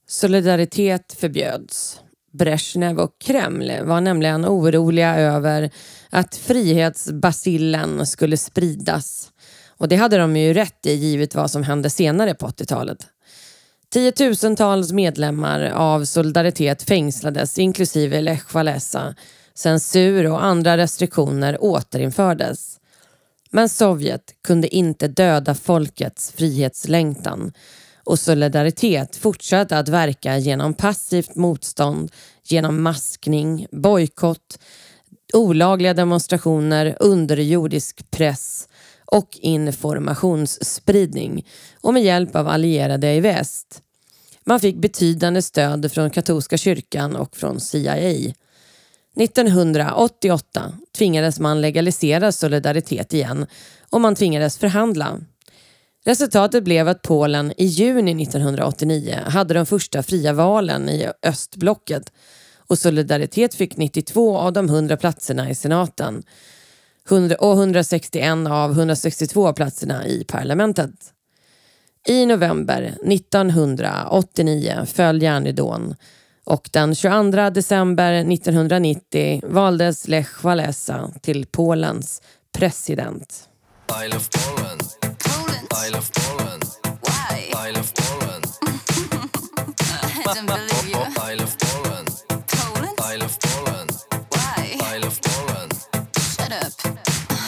Solidaritet 0.08 1.16
förbjöds. 1.20 2.00
Brezhnev 2.32 3.00
och 3.00 3.20
Kreml 3.20 3.72
var 3.84 4.02
nämligen 4.02 4.46
oroliga 4.46 5.16
över 5.16 5.72
att 6.10 6.36
frihetsbasillen 6.36 8.06
skulle 8.06 8.38
spridas. 8.38 9.32
Och 9.78 9.88
det 9.88 9.96
hade 9.96 10.18
de 10.18 10.38
ju 10.38 10.54
rätt 10.54 10.86
i 10.86 10.94
givet 10.94 11.36
vad 11.36 11.52
som 11.52 11.64
hände 11.64 11.90
senare 11.90 12.34
på 12.34 12.48
80-talet. 12.48 13.08
Tiotusentals 13.90 14.92
medlemmar 14.92 15.62
av 15.62 16.06
Solidaritet 16.06 16.84
fängslades 16.84 17.60
inklusive 17.60 18.22
Lech 18.22 18.54
Walesa. 18.54 19.16
Censur 19.54 20.32
och 20.32 20.44
andra 20.44 20.78
restriktioner 20.78 21.64
återinfördes. 21.64 22.78
Men 23.50 23.70
Sovjet 23.70 24.36
kunde 24.44 24.76
inte 24.76 25.08
döda 25.08 25.56
folkets 25.56 26.32
frihetslängtan 26.32 27.54
och 28.04 28.20
Solidaritet 28.20 29.16
fortsatte 29.16 29.78
att 29.78 29.90
verka 29.90 30.38
genom 30.38 30.74
passivt 30.74 31.36
motstånd, 31.36 32.12
genom 32.44 32.84
maskning, 32.84 33.68
bojkott, 33.72 34.60
olagliga 35.34 35.94
demonstrationer, 35.94 36.98
underjordisk 37.00 38.12
press 38.12 38.68
och 39.06 39.38
informationsspridning 39.42 41.48
och 41.82 41.94
med 41.94 42.04
hjälp 42.04 42.36
av 42.36 42.48
allierade 42.48 43.14
i 43.14 43.20
väst. 43.20 43.82
Man 44.44 44.60
fick 44.60 44.76
betydande 44.76 45.42
stöd 45.42 45.92
från 45.92 46.10
katolska 46.10 46.58
kyrkan 46.58 47.16
och 47.16 47.36
från 47.36 47.60
CIA. 47.60 48.34
1988 49.16 50.74
tvingades 50.98 51.40
man 51.40 51.62
legalisera 51.62 52.32
solidaritet 52.32 53.14
igen 53.14 53.46
och 53.90 54.02
man 54.02 54.16
tvingades 54.16 54.58
förhandla. 54.58 55.20
Resultatet 56.06 56.64
blev 56.64 56.88
att 56.88 57.02
Polen 57.02 57.54
i 57.58 57.66
juni 57.66 58.24
1989 58.24 59.20
hade 59.26 59.54
de 59.54 59.66
första 59.66 60.04
fria 60.04 60.34
valen 60.34 60.90
i 60.90 61.08
östblocket 61.24 62.12
och 62.58 62.80
Solidaritet 62.80 63.56
fick 63.56 63.78
92 63.78 64.38
av 64.38 64.54
de 64.54 64.70
100 64.70 64.98
platserna 64.98 65.50
i 65.50 65.56
senaten 65.56 66.24
och 67.40 67.54
161 67.54 68.48
av 68.50 68.72
162 68.72 69.54
platserna 69.54 70.08
i 70.08 70.24
parlamentet. 70.24 71.14
I 72.08 72.26
november 72.26 72.82
1989 73.06 74.86
föll 74.86 75.22
järnridån 75.22 75.96
och 76.44 76.70
den 76.74 76.96
22 76.96 77.50
december 77.50 78.14
1990 78.14 79.42
valdes 79.44 80.08
Lech 80.08 80.44
Walesa 80.44 81.12
till 81.22 81.46
Polens 81.46 82.22
president. 82.58 83.50
I 84.06 84.08
love 84.08 84.26
Poland. 84.32 84.58
Poland. 84.58 84.91
I 90.32 90.34
don't 90.34 90.46
believe 90.46 90.88
you. 90.88 91.02
I 91.30 91.34
love 91.36 91.58
Poland. 91.60 92.10
Poland? 92.48 92.98
I 93.02 93.16
love 93.18 93.38
Poland. 93.40 93.92
Why? 94.30 94.78
I 94.94 94.98
love 95.04 95.20
Poland. 95.22 95.74
Shut 96.34 96.52
up. 96.54 96.72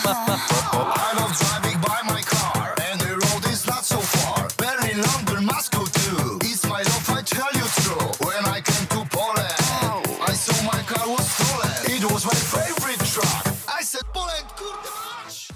I 0.06 1.12
love 1.20 1.34
driving 1.40 1.80
by 1.80 2.00
my 2.14 2.22
car, 2.36 2.76
and 2.88 3.00
the 3.00 3.14
road 3.24 3.44
is 3.54 3.66
not 3.66 3.86
so 3.86 4.00
far. 4.16 4.50
Berlin, 4.58 5.00
London, 5.08 5.46
Moscow 5.46 5.86
too. 6.02 6.40
It's 6.44 6.64
my 6.68 6.82
love, 6.92 7.08
I 7.18 7.22
tell 7.36 7.52
you 7.60 7.68
true. 7.80 8.08
When 8.28 8.44
I 8.56 8.60
came 8.70 8.88
to 8.96 9.02
Poland, 9.16 10.04
I 10.32 10.34
saw 10.44 10.58
my 10.74 10.82
car 10.92 11.08
was 11.08 11.26
stolen. 11.36 11.72
It 11.96 12.04
was 12.12 12.26
my 12.26 12.36
favorite 12.54 13.04
truck. 13.14 13.46
I 13.80 13.84
said, 13.92 14.06
Poland, 14.14 14.48
kurde 14.60 14.90
mać! 15.00 15.52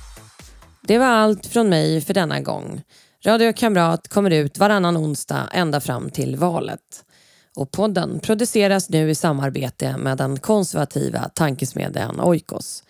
Det 0.82 0.98
var 0.98 1.08
allt 1.08 1.46
från 1.48 1.70
mig 1.70 2.02
för 2.02 2.14
denna 2.14 2.40
gång. 2.40 2.82
Radio 3.26 3.54
Kamrat 3.54 4.08
kommer 4.08 4.32
ut 4.32 4.58
varannan 4.58 4.98
onsdag 4.98 5.50
ända 5.52 5.80
fram 5.80 6.10
till 6.10 6.36
valet. 6.36 7.04
Och 7.58 7.72
podden 7.72 8.20
produceras 8.20 8.90
nu 8.90 9.10
i 9.10 9.16
samarbete 9.16 9.98
med 9.98 10.18
den 10.18 10.40
konservativa 10.40 11.30
tankesmedjan 11.30 12.20
Oikos. 12.20 12.84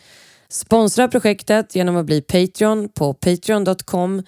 Sponsra 0.49 1.07
projektet 1.07 1.75
genom 1.75 1.95
att 1.95 2.05
bli 2.05 2.21
Patreon 2.21 2.89
på 2.89 3.13
patreon.com 3.13 4.23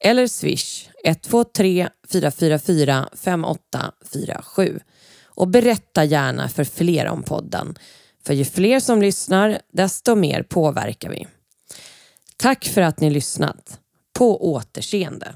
eller 0.00 0.26
swish 0.26 0.88
123 1.04 1.88
444 2.12 3.08
5847. 3.12 4.80
Och 5.24 5.48
berätta 5.48 6.04
gärna 6.04 6.48
för 6.48 6.64
fler 6.64 7.06
om 7.06 7.22
podden. 7.22 7.78
För 8.26 8.34
ju 8.34 8.44
fler 8.44 8.80
som 8.80 9.02
lyssnar, 9.02 9.58
desto 9.72 10.14
mer 10.14 10.42
påverkar 10.42 11.10
vi. 11.10 11.26
Tack 12.36 12.64
för 12.64 12.80
att 12.80 13.00
ni 13.00 13.10
lyssnat. 13.10 13.80
På 14.18 14.52
återseende. 14.52 15.34